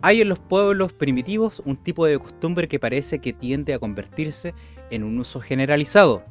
[0.00, 4.54] Hay en los pueblos primitivos un tipo de costumbre que parece que tiende a convertirse
[4.90, 6.24] en un uso generalizado.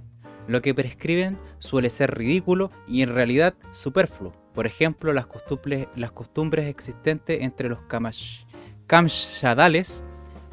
[0.48, 4.41] Lo que prescriben suele ser ridículo y en realidad superfluo.
[4.54, 7.80] Por ejemplo, las costumbres, existentes entre los
[8.88, 10.04] kamshadales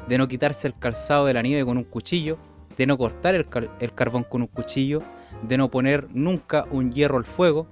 [0.07, 2.37] de no quitarse el calzado de la nieve con un cuchillo,
[2.77, 5.01] de no cortar el, car- el carbón con un cuchillo,
[5.43, 7.67] de no poner nunca un hierro al fuego,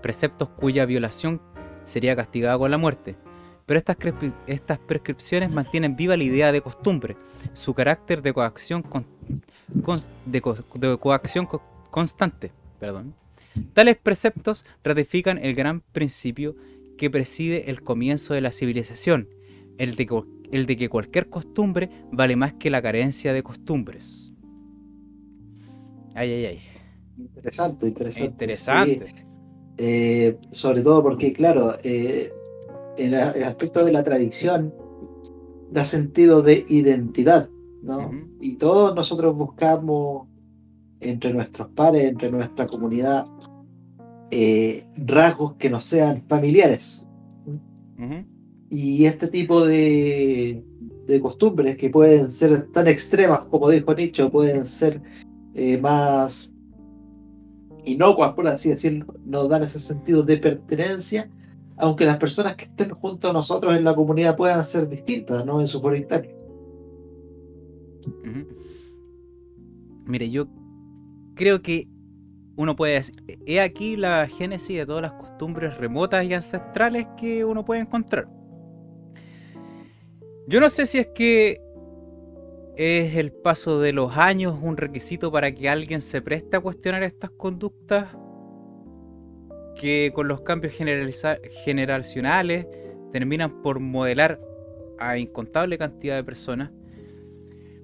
[0.00, 1.40] preceptos cuya violación
[1.84, 3.16] sería castigada con la muerte.
[3.66, 7.16] Pero estas, prescripciones mantienen viva la idea de costumbre,
[7.52, 8.82] su carácter de coacción,
[11.90, 12.52] constante.
[12.78, 13.14] Perdón.
[13.72, 16.56] Tales preceptos ratifican el gran principio
[16.98, 19.28] que preside el comienzo de la civilización,
[19.78, 24.32] el de, co- el de que cualquier costumbre vale más que la carencia de costumbres.
[26.14, 26.60] Ay, ay, ay.
[27.18, 28.26] Interesante, interesante.
[28.44, 29.06] Interesante.
[29.08, 29.24] sí.
[29.78, 32.32] Eh, sobre todo porque, claro, eh,
[32.96, 34.72] el aspecto de la tradición
[35.72, 37.48] da sentido de identidad,
[37.82, 38.12] ¿no?
[38.40, 40.28] Y todos nosotros buscamos
[41.00, 43.26] entre nuestros pares, entre nuestra comunidad,
[44.30, 47.06] eh, rasgos que nos sean familiares.
[48.70, 50.64] Y este tipo de,
[51.06, 55.00] de costumbres que pueden ser tan extremas como dijo Nicho, pueden ser
[55.54, 56.50] eh, más
[57.84, 61.30] inocuas, por así decirlo, nos dan ese sentido de pertenencia,
[61.76, 65.60] aunque las personas que estén junto a nosotros en la comunidad puedan ser distintas, ¿no?
[65.60, 65.96] En su foro
[70.06, 70.46] Mire, yo
[71.34, 71.88] creo que
[72.56, 73.14] uno puede decir,
[73.46, 78.28] he aquí la génesis de todas las costumbres remotas y ancestrales que uno puede encontrar.
[80.46, 81.60] Yo no sé si es que
[82.76, 87.02] es el paso de los años un requisito para que alguien se preste a cuestionar
[87.02, 88.08] estas conductas
[89.76, 90.74] que con los cambios
[91.64, 92.66] generacionales
[93.12, 94.40] terminan por modelar
[94.98, 96.70] a incontable cantidad de personas.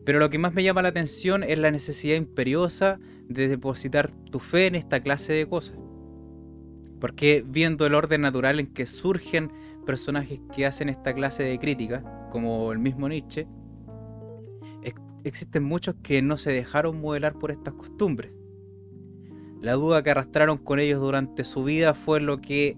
[0.05, 4.39] Pero lo que más me llama la atención es la necesidad imperiosa de depositar tu
[4.39, 5.79] fe en esta clase de cosas.
[7.01, 9.51] Porque viendo el orden natural en que surgen
[9.87, 13.49] personajes que hacen esta clase de crítica, como el mismo Nietzsche,
[15.25, 18.33] existen muchos que no se dejaron modelar por estas costumbres.
[19.61, 22.77] La duda que arrastraron con ellos durante su vida fue lo que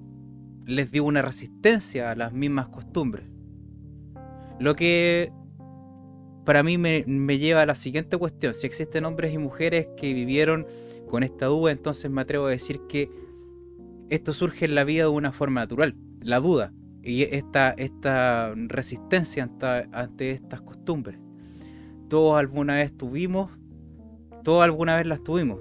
[0.66, 3.26] les dio una resistencia a las mismas costumbres.
[4.58, 5.32] Lo que
[6.44, 7.02] para mí me,
[7.38, 8.54] lleva a la siguiente cuestión.
[8.54, 10.66] Si existen hombres y mujeres que vivieron
[11.08, 13.10] con esta duda, entonces me atrevo a decir que
[14.10, 16.72] esto surge en la vida de una forma natural, la duda
[17.02, 19.50] y esta, esta resistencia
[19.92, 21.18] ante estas costumbres.
[22.08, 23.50] Todos alguna vez tuvimos,
[24.44, 25.60] todos alguna vez las tuvimos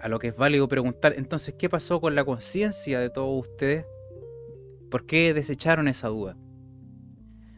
[0.00, 3.86] a lo que es válido preguntar, entonces, ¿qué pasó con la conciencia de todos ustedes?
[4.90, 6.36] ¿Por qué desecharon esa duda?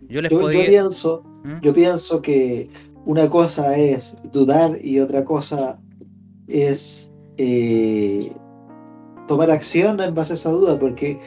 [0.03, 1.61] Yo les pienso, ¿Mm?
[1.61, 2.69] yo pienso que
[3.05, 5.81] una cosa es dudar y otra cosa
[6.49, 8.33] es eh,
[9.29, 11.21] tomar acción en base a esa duda, porque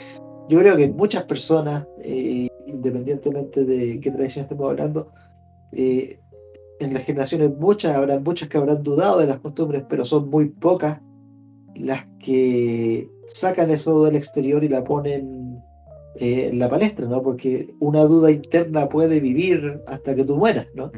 [0.50, 5.10] yo creo que muchas personas, eh, independientemente de qué tradición estemos hablando,
[5.72, 6.20] eh,
[6.82, 10.50] en las generaciones muchas habrán muchas que habrán dudado de las costumbres, pero son muy
[10.50, 11.02] pocas
[11.76, 15.39] las que sacan eso del exterior y la ponen
[16.20, 17.22] eh, la palestra, ¿no?
[17.22, 20.92] Porque una duda interna puede vivir hasta que tú mueras, ¿no?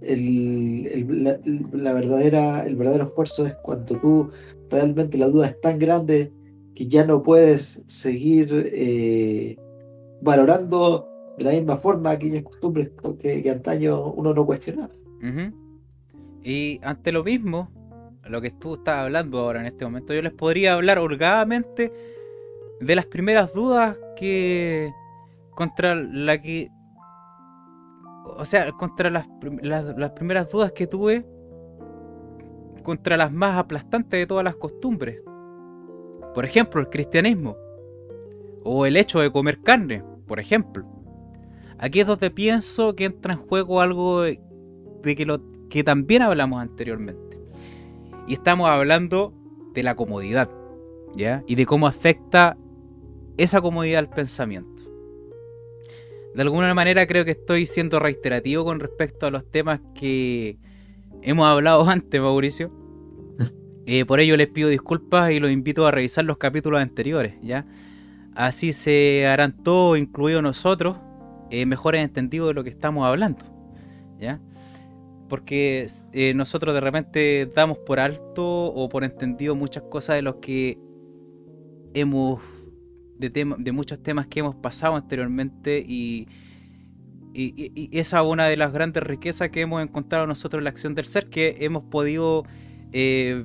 [0.00, 4.30] el, la, verdadera, el verdadero esfuerzo es cuando tú
[4.70, 6.32] realmente la duda es tan grande
[6.74, 9.56] que ya no puedes seguir eh,
[10.22, 14.94] valorando de la misma forma aquellas costumbres que, que antaño uno no cuestionaba.
[16.44, 17.70] Y ante lo mismo,
[18.24, 21.92] lo que tú estás hablando ahora en este momento, yo les podría hablar holgadamente
[22.80, 24.92] de las primeras dudas que
[25.54, 26.70] contra la que
[28.36, 29.28] o sea, contra las,
[29.62, 31.26] las, primeras dudas que tuve
[32.82, 35.20] contra las más aplastantes de todas las costumbres.
[36.34, 37.56] Por ejemplo, el cristianismo.
[38.64, 40.86] O el hecho de comer carne, por ejemplo.
[41.78, 44.36] Aquí es donde pienso que entra en juego algo de
[45.16, 47.38] que, lo, que también hablamos anteriormente.
[48.26, 49.32] Y estamos hablando
[49.74, 50.50] de la comodidad,
[51.14, 51.42] ¿ya?
[51.46, 52.56] Y de cómo afecta
[53.38, 54.82] esa comodidad al pensamiento.
[56.34, 60.58] De alguna manera creo que estoy siendo reiterativo con respecto a los temas que
[61.22, 62.70] hemos hablado antes, Mauricio.
[63.86, 67.64] Eh, por ello les pido disculpas y los invito a revisar los capítulos anteriores, ¿ya?
[68.34, 70.98] Así se harán todos, incluidos nosotros,
[71.50, 73.46] eh, mejores entendidos de lo que estamos hablando,
[74.20, 74.42] ¿ya?
[75.28, 80.36] porque eh, nosotros de repente damos por alto o por entendido muchas cosas de los
[80.36, 80.78] que
[81.94, 82.40] hemos,
[83.18, 86.28] de, de muchos temas que hemos pasado anteriormente y,
[87.34, 90.94] y, esa es una de las grandes riquezas que hemos encontrado nosotros en la acción
[90.94, 92.44] del ser, que hemos podido,
[92.92, 93.44] eh,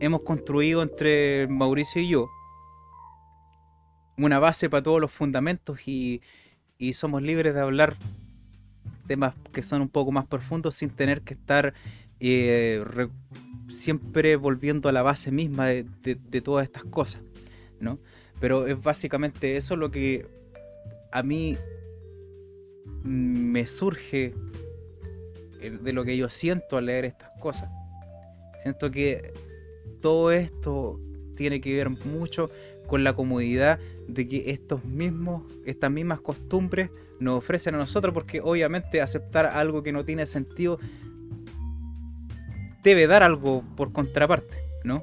[0.00, 2.28] hemos construido entre Mauricio y yo
[4.16, 6.20] una base para todos los fundamentos y,
[6.76, 7.96] y somos libres de hablar
[9.06, 11.74] temas que son un poco más profundos sin tener que estar
[12.20, 12.84] eh,
[13.68, 17.22] siempre volviendo a la base misma de, todas estas cosas,
[17.80, 17.98] ¿no?
[18.40, 20.26] Pero es básicamente eso lo que
[21.12, 21.56] a mí
[23.02, 24.34] me surge
[25.82, 27.70] de lo que yo siento al leer estas cosas.
[28.62, 29.32] Siento que
[30.00, 31.00] todo esto
[31.36, 32.50] tiene que ver mucho
[32.86, 33.78] con la comodidad
[34.08, 39.82] de que estos mismos, estas mismas costumbres nos ofrecen a nosotros, porque obviamente aceptar algo
[39.82, 40.78] que no tiene sentido
[42.82, 45.02] debe dar algo por contraparte, ¿no?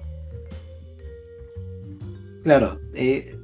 [2.48, 3.38] Claro, eh,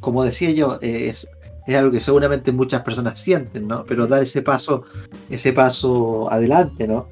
[0.00, 1.28] como decía yo, eh, es,
[1.68, 3.84] algo que seguramente muchas personas sienten, ¿no?
[3.86, 4.82] Pero dar ese paso,
[5.28, 7.06] ese paso adelante, ¿no?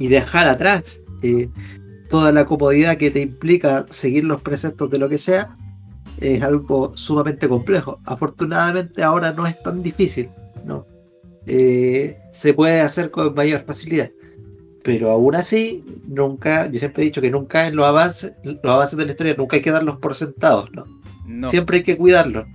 [0.00, 1.48] Y dejar atrás eh,
[2.10, 5.56] toda la comodidad que te implica seguir los preceptos de lo que sea,
[6.18, 8.00] es algo sumamente complejo.
[8.04, 10.30] Afortunadamente ahora no es tan difícil,
[10.64, 10.84] ¿no?
[11.46, 14.10] Se puede hacer con mayor facilidad.
[14.84, 18.98] Pero aún así, nunca, yo siempre he dicho que nunca en los avances, los avances
[18.98, 20.84] de la historia, nunca hay que darlos por sentados, ¿no?
[21.26, 22.46] No, Siempre hay que cuidarlos.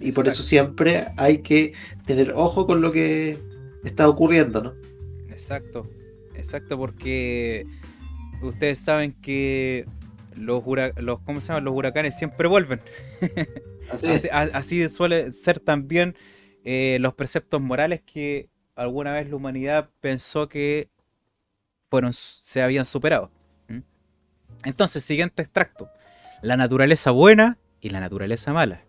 [0.00, 1.72] Y por eso siempre hay que
[2.06, 3.38] tener ojo con lo que
[3.84, 4.74] está ocurriendo, ¿no?
[5.30, 5.88] exacto,
[6.34, 7.64] exacto, porque
[8.42, 9.86] ustedes saben que
[10.34, 10.64] los,
[10.96, 11.64] los, ¿cómo se llaman?
[11.64, 12.80] los huracanes siempre vuelven.
[13.90, 16.14] Así así suele ser también
[16.62, 20.90] eh, los preceptos morales que alguna vez la humanidad pensó que
[21.90, 23.30] fueron, se habían superado.
[24.64, 25.88] Entonces, siguiente extracto.
[26.42, 28.84] La naturaleza buena y la naturaleza mala.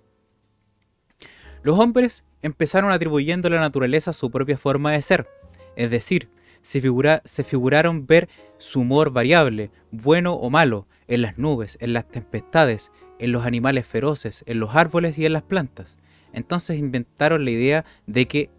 [1.61, 5.27] Los hombres empezaron atribuyendo a la naturaleza su propia forma de ser,
[5.75, 6.29] es decir,
[6.61, 11.93] se, figura- se figuraron ver su humor variable, bueno o malo, en las nubes, en
[11.93, 15.97] las tempestades, en los animales feroces, en los árboles y en las plantas.
[16.33, 18.49] Entonces inventaron la idea de que,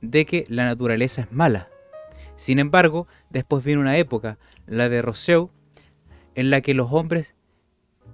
[0.00, 1.68] de que la naturaleza es mala.
[2.36, 5.50] Sin embargo, después vino una época, la de Rousseau,
[6.34, 7.34] en la que los hombres,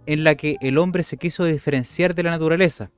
[0.07, 2.91] en la que el hombre se quiso diferenciar de la naturaleza.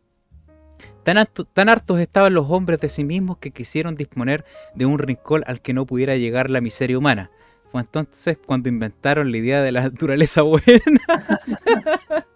[1.04, 4.44] Tan, harto- tan hartos estaban los hombres de sí mismos que quisieron disponer
[4.74, 7.30] de un rincón al que no pudiera llegar la miseria humana.
[7.72, 10.64] Fue entonces cuando inventaron la idea de la naturaleza buena.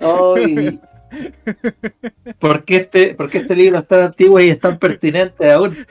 [0.00, 0.80] Ay.
[2.38, 5.86] ¿Por qué, este, ¿Por qué este libro es tan antiguo y es tan pertinente aún?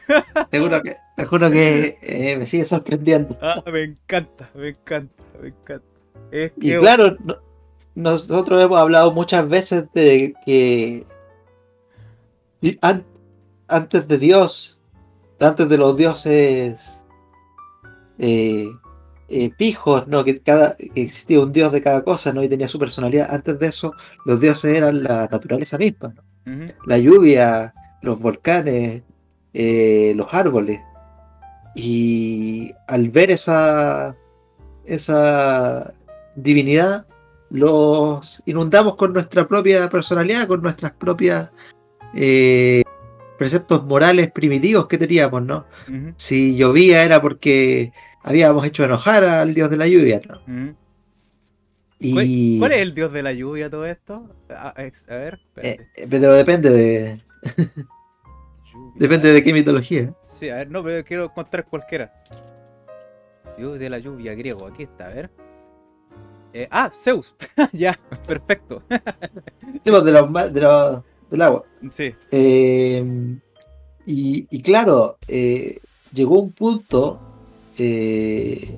[0.50, 3.38] Te juro que, te juro que eh, me sigue sorprendiendo.
[3.42, 5.86] Ah, me encanta, me encanta, me encanta.
[6.32, 7.38] Es Y claro, no-
[7.96, 11.06] nosotros hemos hablado muchas veces de que
[12.82, 13.06] an-
[13.68, 14.80] antes de Dios,
[15.40, 17.00] antes de los dioses
[18.20, 18.68] eh,
[19.30, 20.24] eh, pijos, ¿no?
[20.24, 22.44] que cada que existía un dios de cada cosa, ¿no?
[22.44, 23.28] y tenía su personalidad.
[23.34, 23.92] Antes de eso,
[24.26, 26.24] los dioses eran la naturaleza misma, ¿no?
[26.86, 29.02] La lluvia, los volcanes,
[29.54, 30.80] eh, los árboles.
[31.76, 34.16] Y al ver esa,
[34.86, 35.94] esa
[36.36, 37.06] divinidad,
[37.50, 41.52] los inundamos con nuestra propia personalidad, con nuestras propias
[42.16, 42.84] eh,
[43.38, 45.66] preceptos morales primitivos que teníamos, ¿no?
[46.16, 47.92] Si llovía era porque
[48.24, 50.76] habíamos hecho enojar al dios de la lluvia, ¿no?
[52.00, 54.30] Y, ¿Cuál es el dios de la lluvia todo esto?
[54.50, 54.74] A,
[55.08, 55.78] ver, eh,
[56.10, 57.22] pero depende de,
[58.74, 58.92] Lluvia.
[58.96, 60.14] depende de qué mitología.
[60.26, 62.12] Sí, a ver, no, pero quiero encontrar cualquiera.
[63.58, 65.30] Dios de la lluvia griego, aquí está, a ver.
[66.54, 67.36] Eh, ah, Zeus.
[67.74, 67.98] ya,
[68.28, 68.84] perfecto.
[69.84, 71.64] Sí, pues, de los de los- del agua.
[71.92, 72.14] sí.
[72.32, 73.04] Eh,
[74.06, 75.80] y, y claro, eh,
[76.14, 77.20] llegó un punto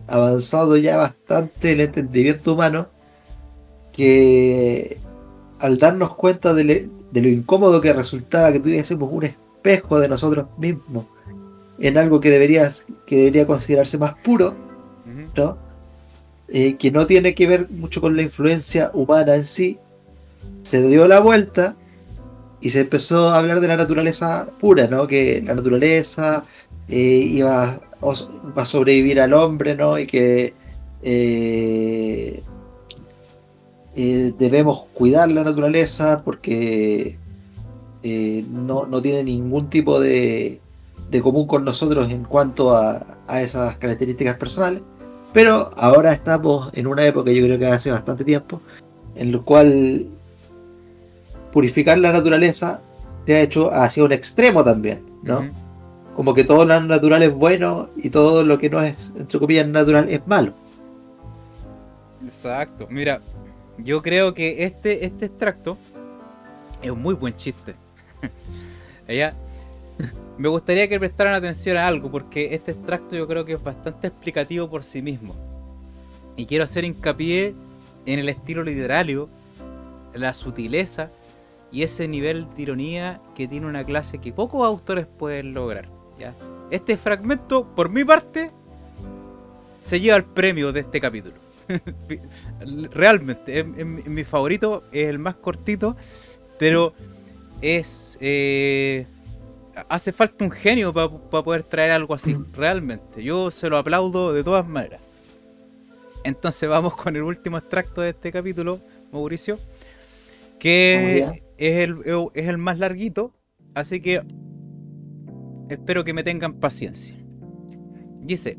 [0.07, 2.87] avanzado ya bastante el entendimiento humano
[3.91, 4.97] que
[5.59, 9.23] al darnos cuenta de, le- de lo incómodo que resultaba que tuviésemos un
[9.65, 11.05] espejo de nosotros mismos
[11.79, 12.69] en algo que debería,
[13.05, 14.53] que debería considerarse más puro,
[15.35, 15.57] ¿no?
[16.47, 19.77] Eh, que no tiene que ver mucho con la influencia humana en sí,
[20.61, 21.75] se dio la vuelta
[22.61, 25.07] y se empezó a hablar de la naturaleza pura, ¿no?
[25.07, 26.43] Que la naturaleza
[26.87, 29.97] eh, iba os- va a sobrevivir al hombre, ¿no?
[29.97, 30.53] Y que
[31.01, 32.41] eh,
[34.37, 37.17] debemos cuidar la naturaleza porque
[38.07, 40.61] eh, no, no tiene ningún tipo de,
[41.09, 44.83] de común con nosotros en cuanto a, a esas características personales.
[45.33, 48.61] Pero ahora estamos en una época, yo creo que hace bastante tiempo,
[49.15, 50.05] en lo cual
[51.51, 52.79] purificar la naturaleza
[53.25, 55.49] se ha hecho hacia un extremo también, ¿no?
[56.15, 59.67] Como que todo lo natural es bueno y todo lo que no es, entre comillas,
[59.67, 60.53] natural es malo.
[62.23, 62.85] Exacto.
[62.87, 63.19] Mira,
[63.79, 65.75] yo creo que este, este extracto
[66.83, 67.73] es un muy buen chiste.
[70.37, 74.07] Me gustaría que prestaran atención a algo, porque este extracto yo creo que es bastante
[74.07, 75.33] explicativo por sí mismo.
[76.35, 77.55] Y quiero hacer hincapié
[78.05, 79.29] en el estilo literario,
[80.13, 81.09] la sutileza
[81.71, 85.87] y ese nivel de ironía que tiene una clase que pocos autores pueden lograr.
[86.19, 86.33] ¿ya?
[86.69, 88.51] Este fragmento, por mi parte,
[89.79, 91.35] se lleva el premio de este capítulo.
[92.91, 95.95] Realmente, es, es mi favorito, es el más cortito,
[96.59, 96.93] pero
[97.61, 98.17] es...
[98.21, 99.07] eh,
[99.89, 103.23] hace falta un genio para poder traer algo así, realmente.
[103.23, 105.01] Yo se lo aplaudo de todas maneras.
[106.23, 108.79] Entonces vamos con el último extracto de este capítulo,
[109.11, 109.59] Mauricio,
[110.57, 111.97] que Vamos es el,
[112.33, 113.31] es el más larguito,
[113.73, 114.23] así que
[115.69, 117.15] espero que me tengan paciencia.
[118.21, 118.57] Dice,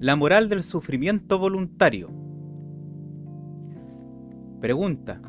[0.00, 2.10] la moral del sufrimiento voluntario.
[4.60, 5.20] Pregunta,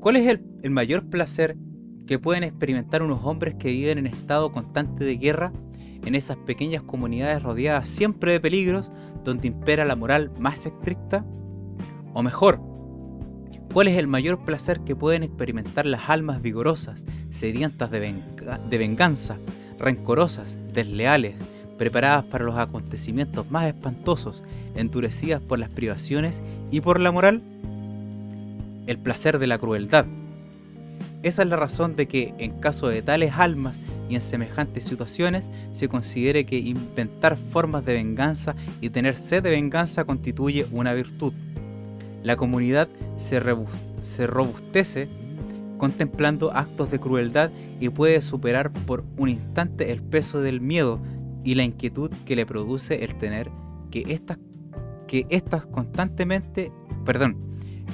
[0.00, 1.56] ¿cuál es el, el mayor placer
[2.06, 5.52] que pueden experimentar unos hombres que viven en estado constante de guerra
[6.04, 8.92] en esas pequeñas comunidades rodeadas siempre de peligros,
[9.24, 11.24] donde impera la moral más estricta?
[12.14, 12.60] O mejor,
[13.72, 18.14] ¿cuál es el mayor placer que pueden experimentar las almas vigorosas, sedientas de,
[18.70, 19.36] de venganza,
[19.78, 21.34] rencorosas, desleales,
[21.76, 24.44] preparadas para los acontecimientos más espantosos,
[24.76, 26.40] endurecidas por las privaciones
[26.70, 27.42] y por la moral?
[28.86, 30.06] El placer de la crueldad.
[31.26, 35.50] Esa es la razón de que en caso de tales almas y en semejantes situaciones
[35.72, 41.32] se considere que inventar formas de venganza y tener sed de venganza constituye una virtud.
[42.22, 45.08] La comunidad se, robustece
[45.78, 47.50] contemplando actos de crueldad
[47.80, 51.00] y puede superar por un instante el peso del miedo
[51.42, 53.50] y la inquietud que le produce el tener
[53.90, 54.38] que estas
[55.08, 56.70] que estas constantemente,
[57.04, 57.36] perdón,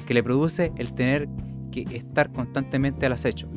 [0.05, 1.27] que le produce el tener
[1.73, 3.47] que estar constantemente al acecho.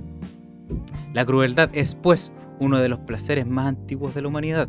[1.12, 4.68] La crueldad es, pues, uno de los placeres más antiguos de la humanidad.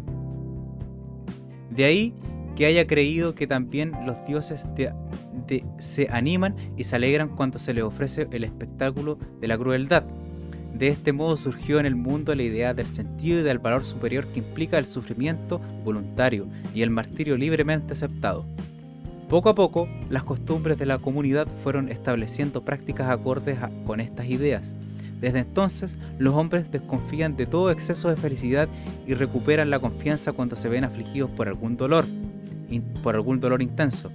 [1.72, 2.14] De ahí
[2.56, 4.68] que haya creído que también los dioses
[5.78, 10.04] se animan y se alegran cuando se les ofrece el espectáculo de la crueldad.
[10.74, 14.28] De este modo surgió en el mundo la idea del sentido y del valor superior
[14.28, 18.45] que implica el sufrimiento voluntario y el martirio libremente aceptado.
[19.30, 24.73] Poco a poco, las costumbres de la comunidad fueron estableciendo prácticas acordes con estas ideas.
[25.19, 28.69] Desde entonces, los hombres desconfían de todo exceso de felicidad
[29.05, 32.05] y recuperan la confianza cuando se ven afligidos por algún dolor,
[33.03, 34.11] por algún dolor intenso.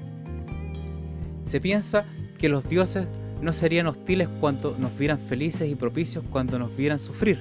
[1.45, 2.07] Se piensa
[2.39, 3.07] que los dioses
[3.43, 7.39] no serían hostiles cuando nos vieran felices y propicios cuando nos vieran sufrir.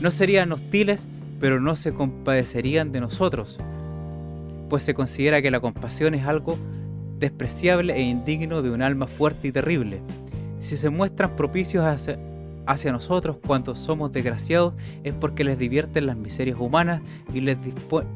[0.00, 1.08] No serían hostiles,
[1.40, 3.58] pero no se compadecerían de nosotros,
[4.70, 6.56] pues se considera que la compasión es algo
[7.18, 10.00] despreciable e indigno de un alma fuerte y terrible.
[10.58, 14.72] Si se muestran propicios hacia, nosotros cuando somos desgraciados
[15.04, 17.02] es porque les divierten las miserias humanas
[17.34, 17.58] y les,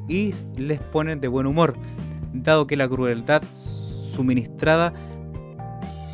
[0.08, 1.74] y les ponen de buen humor,
[2.32, 4.94] dado que la crueldad suministrada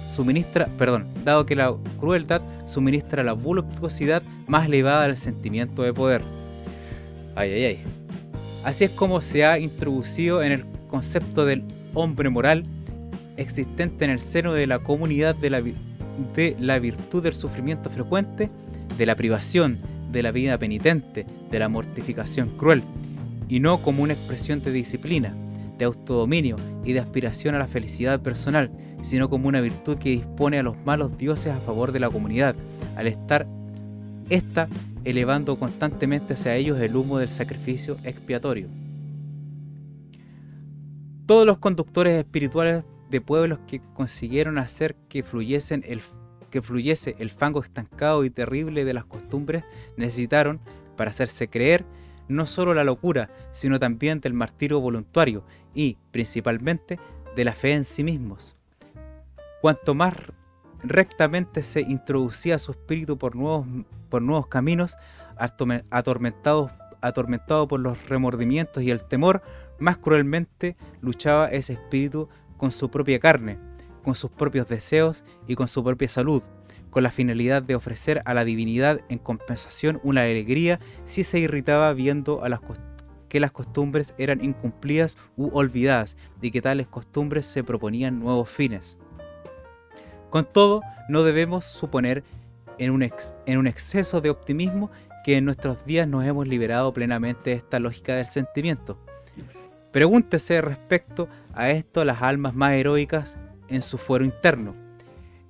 [0.02, 6.22] suministra, perdón, dado que la crueldad suministra la voluptuosidad más elevada del sentimiento de poder.
[7.36, 7.99] Ay, ay, ay.
[8.64, 12.64] Así es como se ha introducido en el concepto del hombre moral
[13.36, 18.50] existente en el seno de la comunidad de la, de la virtud del sufrimiento frecuente,
[18.98, 19.78] de la privación,
[20.12, 22.82] de la vida penitente, de la mortificación cruel,
[23.48, 25.34] y no como una expresión de disciplina,
[25.78, 28.70] de autodominio y de aspiración a la felicidad personal,
[29.02, 32.54] sino como una virtud que dispone a los malos dioses a favor de la comunidad,
[32.96, 33.46] al estar
[34.30, 34.68] esta
[35.04, 38.68] elevando constantemente hacia ellos el humo del sacrificio expiatorio.
[41.26, 46.00] Todos los conductores espirituales de pueblos que consiguieron hacer que, fluyesen el,
[46.50, 49.64] que fluyese el fango estancado y terrible de las costumbres
[49.96, 50.60] necesitaron,
[50.96, 51.84] para hacerse creer,
[52.28, 57.00] no solo la locura, sino también del martirio voluntario y, principalmente,
[57.34, 58.56] de la fe en sí mismos.
[59.62, 60.14] Cuanto más
[60.82, 63.66] rectamente se introducía su espíritu por nuevos,
[64.10, 64.98] por nuevos caminos,
[65.90, 69.42] atormentado, atormentado por los remordimientos y el temor,
[69.78, 72.28] más cruelmente luchaba ese espíritu
[72.58, 73.58] con su propia carne,
[74.04, 76.42] con sus propios deseos y con su propia salud,
[76.90, 81.92] con la finalidad de ofrecer a la divinidad en compensación una alegría si se irritaba
[81.94, 82.60] viendo a las
[83.30, 88.98] que las costumbres eran incumplidas u olvidadas y que tales costumbres se proponían nuevos fines.
[90.30, 92.24] Con todo, no debemos suponer
[92.80, 94.90] en un, exceso de optimismo
[95.22, 98.98] que en nuestros días nos hemos liberado plenamente de esta lógica del sentimiento.
[99.92, 103.38] Pregúntese respecto a esto las almas más heroicas
[103.68, 104.74] en su fuero interno.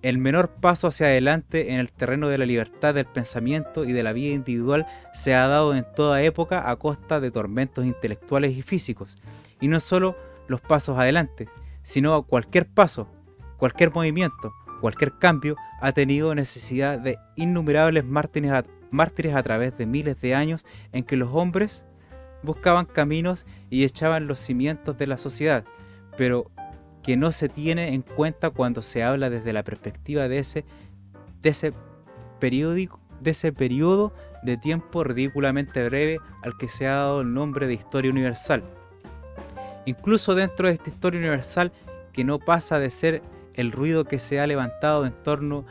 [0.02, 4.02] El menor paso hacia adelante en el terreno de la libertad del pensamiento y de
[4.02, 8.62] la vida individual se ha dado en toda época a costa de tormentos intelectuales y
[8.62, 9.19] físicos.
[9.61, 10.16] Y no solo
[10.48, 11.48] los pasos adelante,
[11.82, 13.09] sino cualquier paso,
[13.57, 20.35] cualquier movimiento, Cualquier cambio ha tenido necesidad de innumerables mártires a, través de miles de
[20.35, 21.85] años en que los hombres
[22.43, 25.65] buscaban caminos y echaban los cimientos de la sociedad,
[26.16, 26.51] pero
[27.02, 30.65] que no se tiene en cuenta cuando se habla desde la perspectiva de ese,
[31.43, 31.73] de ese,
[32.39, 34.12] periódico, de ese periodo
[34.43, 38.65] de tiempo ridículamente breve al que se ha dado el nombre de historia universal.
[39.85, 41.73] Incluso dentro de esta historia universal
[42.12, 43.23] que no pasa de ser
[43.55, 45.64] el ruido que se ha levantado en torno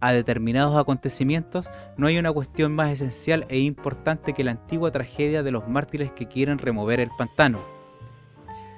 [0.00, 5.44] a determinados acontecimientos, no hay una cuestión más esencial e importante que la antigua tragedia
[5.44, 7.60] de los mártires que quieren remover el pantano.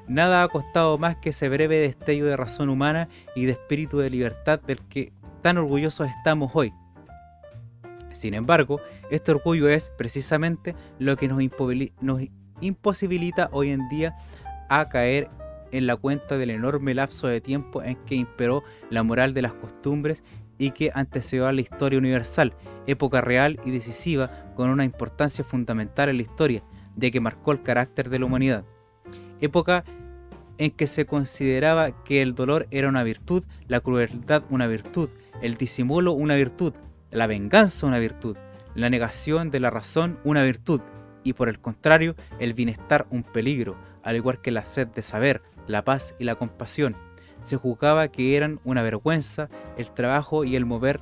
[0.07, 4.11] Nada ha costado más que ese breve destello de razón humana y de espíritu de
[4.11, 6.75] libertad del que tan orgullosos estamos hoy.
[8.13, 8.81] Sin embargo,
[9.11, 11.43] este orgullo es precisamente lo que nos,
[12.61, 14.15] imposibilita hoy en día
[14.69, 15.31] a caer
[15.77, 19.55] en la cuenta del enorme lapso de tiempo en que imperó la moral de las
[19.55, 20.23] costumbres
[20.57, 22.55] y que antecedió a la historia universal,
[22.87, 26.63] época real y decisiva con una importancia fundamental en la historia,
[26.97, 28.65] ya que marcó el carácter de la humanidad.
[29.41, 29.85] Época
[30.59, 35.11] en que se consideraba que el dolor era una virtud, la crueldad una virtud,
[35.43, 36.73] el disimulo una virtud,
[37.11, 38.37] la venganza una virtud,
[38.77, 40.81] la negación de la razón una virtud,
[41.25, 45.43] y por el contrario, el bienestar un peligro, al igual que la sed de saber,
[45.67, 46.97] la paz y la compasión.
[47.41, 51.01] Se juzgaba que eran una vergüenza el trabajo y el mover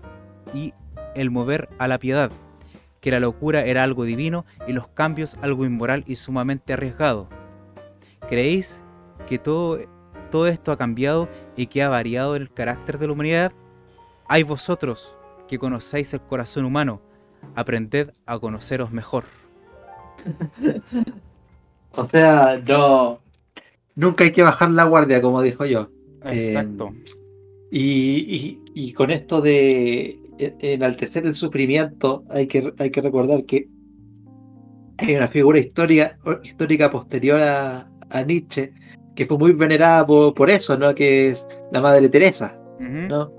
[0.54, 0.74] y
[1.14, 2.30] el mover a la piedad,
[3.00, 7.28] que la locura era algo divino y los cambios algo inmoral y sumamente arriesgado.
[8.28, 8.82] ¿Creéis
[9.26, 9.78] que todo,
[10.30, 13.52] todo esto ha cambiado y que ha variado el carácter de la humanidad?
[14.28, 15.14] Hay vosotros
[15.46, 17.02] que conocéis el corazón humano,
[17.54, 19.24] aprended a conoceros mejor.
[21.92, 23.21] o sea, no,
[23.94, 25.90] nunca hay que bajar la guardia, como dijo yo.
[26.24, 26.92] Exacto.
[27.70, 33.68] Eh, y, con esto de e, enaltecer el sufrimiento, hay que, hay que recordar que
[34.98, 37.88] hay una figura histórica posterior a,
[38.26, 38.74] Nietzsche
[39.16, 40.94] que fue muy venerada por, eso, ¿no?
[40.94, 43.32] Que es la Madre Teresa, ¿no?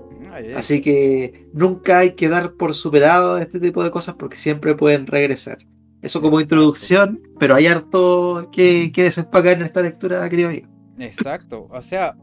[0.56, 5.06] Así que nunca hay que dar por superado este tipo de cosas porque siempre pueden
[5.06, 5.58] regresar.
[6.04, 10.68] Eso como introducción, pero hay harto que, que desempacar en esta lectura, creo yo.
[10.98, 11.66] Exacto.
[11.70, 12.14] O sea,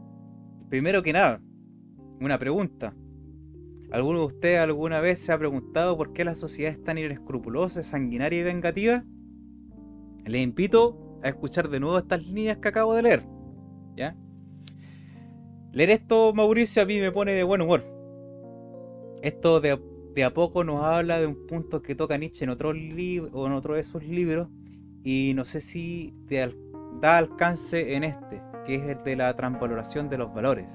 [0.68, 1.42] primero que nada,
[2.20, 2.94] una pregunta.
[3.90, 7.82] ¿Alguno de ustedes alguna vez se ha preguntado por qué la sociedad es tan inescrupulosa,
[7.82, 9.02] sanguinaria y vengativa?
[10.26, 13.24] Les invito a escuchar de nuevo estas líneas que acabo de leer.
[13.96, 14.16] ¿Ya?
[15.72, 17.82] Leer esto, Mauricio, a mí me pone de buen humor.
[19.22, 19.76] Esto de
[20.14, 23.46] de a poco nos habla de un punto que toca Nietzsche en otro libro o
[23.46, 24.48] en otro de sus libros
[25.02, 26.54] y no sé si te
[27.00, 30.68] da alcance en este, que es el de la transvaloración de los valores.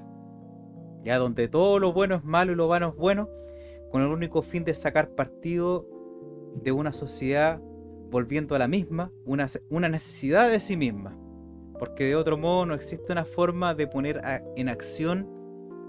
[1.04, 3.28] Ya donde todo lo bueno es malo y lo bueno es bueno,
[3.90, 5.88] con el único fin de sacar partido
[6.62, 7.60] de una sociedad
[8.10, 11.16] volviendo a la misma, una necesidad de sí misma.
[11.78, 14.20] Porque de otro modo no existe una forma de poner
[14.56, 15.28] en acción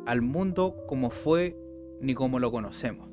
[0.06, 1.58] al mundo como fue
[2.00, 3.09] ni como lo conocemos.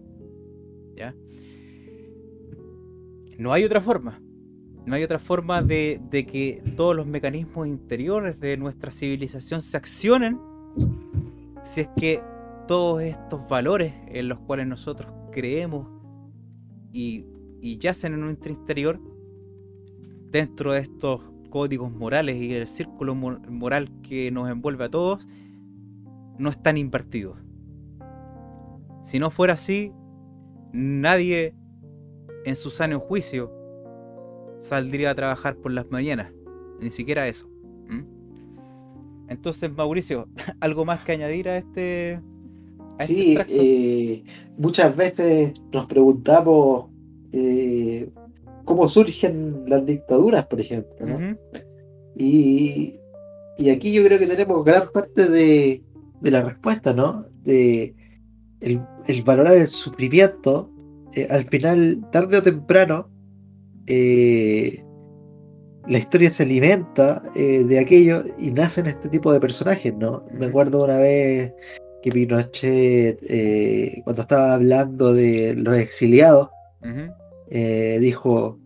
[3.39, 4.21] No hay otra forma.
[4.87, 10.41] No hay otra forma de, que todos los mecanismos interiores de nuestra civilización se accionen
[11.63, 12.23] si es que
[12.69, 15.89] todos estos valores en los cuales nosotros creemos
[16.93, 17.25] y,
[17.61, 19.01] y yacen en nuestro interior,
[20.31, 21.21] dentro de estos
[21.51, 25.27] códigos morales y el círculo moral que nos envuelve a todos,
[26.39, 27.39] no están invertidos.
[29.03, 29.93] Si no fuera así,
[30.77, 31.55] nadie
[32.45, 33.51] en su sano juicio
[34.59, 36.33] saldría a trabajar por las mañanas.
[36.81, 37.49] Ni siquiera eso.
[39.29, 40.29] Entonces, Mauricio,
[40.61, 42.21] ¿algo más que añadir a este?
[43.01, 44.23] este sí, eh,
[44.57, 46.91] muchas veces nos preguntamos
[47.33, 48.09] eh,
[48.65, 51.37] cómo surgen las dictaduras, por ejemplo.
[52.15, 53.01] y,
[53.73, 55.83] aquí yo creo que tenemos gran parte de,
[56.23, 57.27] la respuesta, ¿no?
[57.43, 57.95] De,
[58.67, 60.71] el, valorar el sufrimiento,
[61.15, 63.09] eh, al final, tarde o temprano,
[63.87, 64.83] eh,
[65.87, 70.25] la historia se alimenta eh, de aquello y nacen este tipo de personajes, ¿no?
[70.33, 71.53] Me acuerdo una vez
[72.03, 73.21] que Pinochet,
[74.05, 76.49] cuando estaba hablando de los exiliados,
[78.01, 78.59] dijo,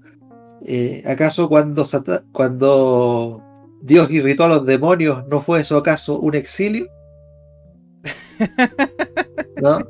[1.07, 1.85] ¿acaso cuando,
[2.33, 3.43] cuando
[3.83, 6.87] Dios irritó a los demonios, no fue eso acaso un exilio?
[9.61, 9.81] ¿No?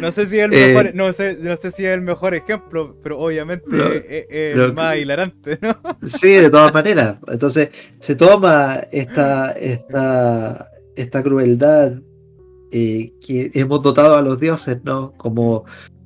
[0.00, 2.34] no sé si es el mejor, eh, no sé, no sé si es el mejor
[2.34, 3.66] ejemplo, pero obviamente
[4.08, 5.76] es, el más hilarante, ¿no?
[6.06, 7.18] Sí, de todas maneras.
[7.28, 7.70] Entonces,
[8.00, 12.00] se toma esta, esta, esta crueldad
[12.72, 15.12] eh, que hemos dotado a los dioses, ¿no?
[15.16, 15.64] Como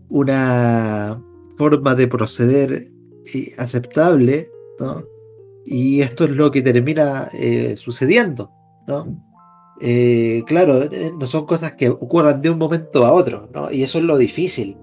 [0.09, 1.23] una
[1.57, 2.91] forma de proceder
[3.35, 4.51] eh, aceptable,
[4.81, 5.05] ¿no?
[5.66, 7.29] Y esto es lo que termina
[7.77, 8.51] sucediendo,
[8.87, 9.24] ¿no?
[9.81, 13.71] Eh, claro, eh, no son cosas que ocurran de un momento a otro, ¿no?
[13.71, 14.77] Y eso es lo difícil.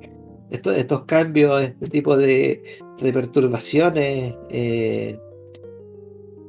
[0.49, 2.61] estos cambios, este tipo de,
[2.99, 5.17] perturbaciones, eh,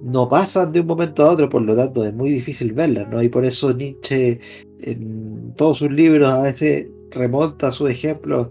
[0.02, 3.22] no pasan de un momento a otro, por lo tanto es muy difícil verlas, ¿no?
[3.22, 4.40] Y por eso Nietzsche
[4.80, 8.48] en todos sus libros a veces remonta sus ejemplos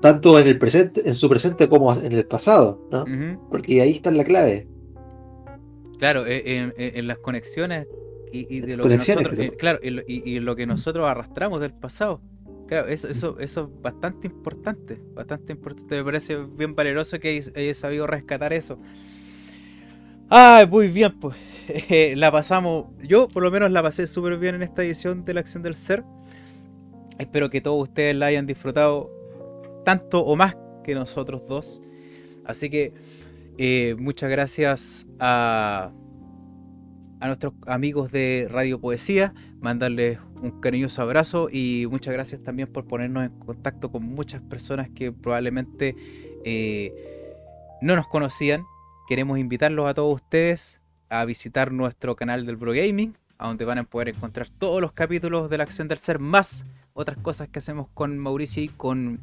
[0.00, 3.04] tanto en el presente, en su presente como en el pasado, ¿no?
[3.50, 4.66] Porque ahí está la clave.
[5.98, 7.86] Claro, en las conexiones
[8.32, 12.20] y, de lo que nosotros, eh, claro, y, lo que nosotros arrastramos del pasado.
[12.66, 15.96] Claro, eso, eso, eso es bastante importante, bastante importante.
[15.96, 18.78] Me parece bien valeroso que hayas sabido rescatar eso.
[20.30, 21.36] Ah, muy bien, pues.
[22.16, 25.40] la pasamos, yo por lo menos la pasé súper bien en esta edición de la
[25.40, 26.04] acción del ser.
[27.18, 29.10] Espero que todos ustedes la hayan disfrutado
[29.84, 31.82] tanto o más que nosotros dos.
[32.44, 32.92] Así que
[33.58, 35.92] eh, muchas gracias a,
[37.22, 42.84] a nuestros amigos de Radio Poesía, mandarles un cariñoso abrazo y muchas gracias también por
[42.84, 45.94] ponernos en contacto con muchas personas que probablemente
[46.44, 46.92] eh,
[47.80, 48.64] no nos conocían.
[49.08, 50.80] Queremos invitarlos a todos ustedes
[51.10, 54.90] a visitar nuestro canal del Pro Gaming, a donde van a poder encontrar todos los
[54.90, 59.20] capítulos de la acción del ser, más otras cosas que hacemos con Mauricio y con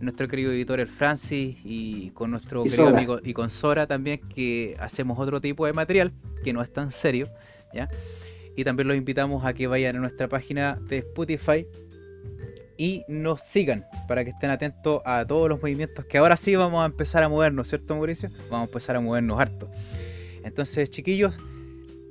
[0.00, 4.76] nuestro querido editor el Francis y con nuestro querido amigo y con Sora también que
[4.78, 6.12] hacemos otro tipo de material
[6.44, 7.28] que no es tan serio,
[7.74, 7.88] ¿ya?
[8.56, 11.66] Y también los invitamos a que vayan a nuestra página de Spotify
[12.76, 16.82] y nos sigan para que estén atentos a todos los movimientos que ahora sí vamos
[16.82, 18.30] a empezar a movernos, ¿cierto Mauricio?
[18.50, 19.68] Vamos a empezar a movernos harto.
[20.44, 21.36] Entonces, chiquillos,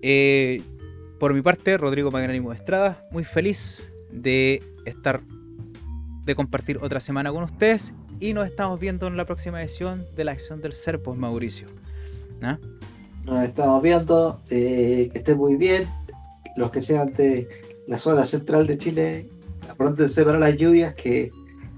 [0.02, 0.62] eh,
[1.20, 5.22] por mi parte, Rodrigo Magnánimo Estrada, muy feliz de estar
[6.28, 10.26] de compartir otra semana con ustedes y nos estamos viendo en la próxima edición de
[10.26, 11.68] la acción del ser, pues Mauricio.
[12.42, 12.60] ¿Ah?
[13.24, 15.88] Nos estamos viendo, eh, que estén muy bien.
[16.58, 17.48] Los que sean de
[17.88, 19.30] la zona central de Chile,
[19.70, 21.32] apróntense para las lluvias que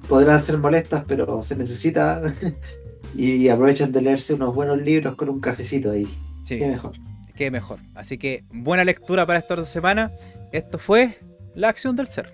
[0.08, 2.36] podrán ser molestas, pero se necesitan.
[3.16, 6.08] y aprovechen de leerse unos buenos libros con un cafecito ahí.
[6.44, 6.58] Sí.
[6.58, 6.94] Qué mejor.
[7.36, 7.80] Qué mejor.
[7.94, 10.12] Así que buena lectura para esta semana.
[10.52, 11.20] Esto fue
[11.54, 12.32] La Acción del Ser.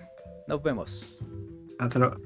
[0.48, 1.22] Nos vemos.
[1.78, 2.16] Hasta luego.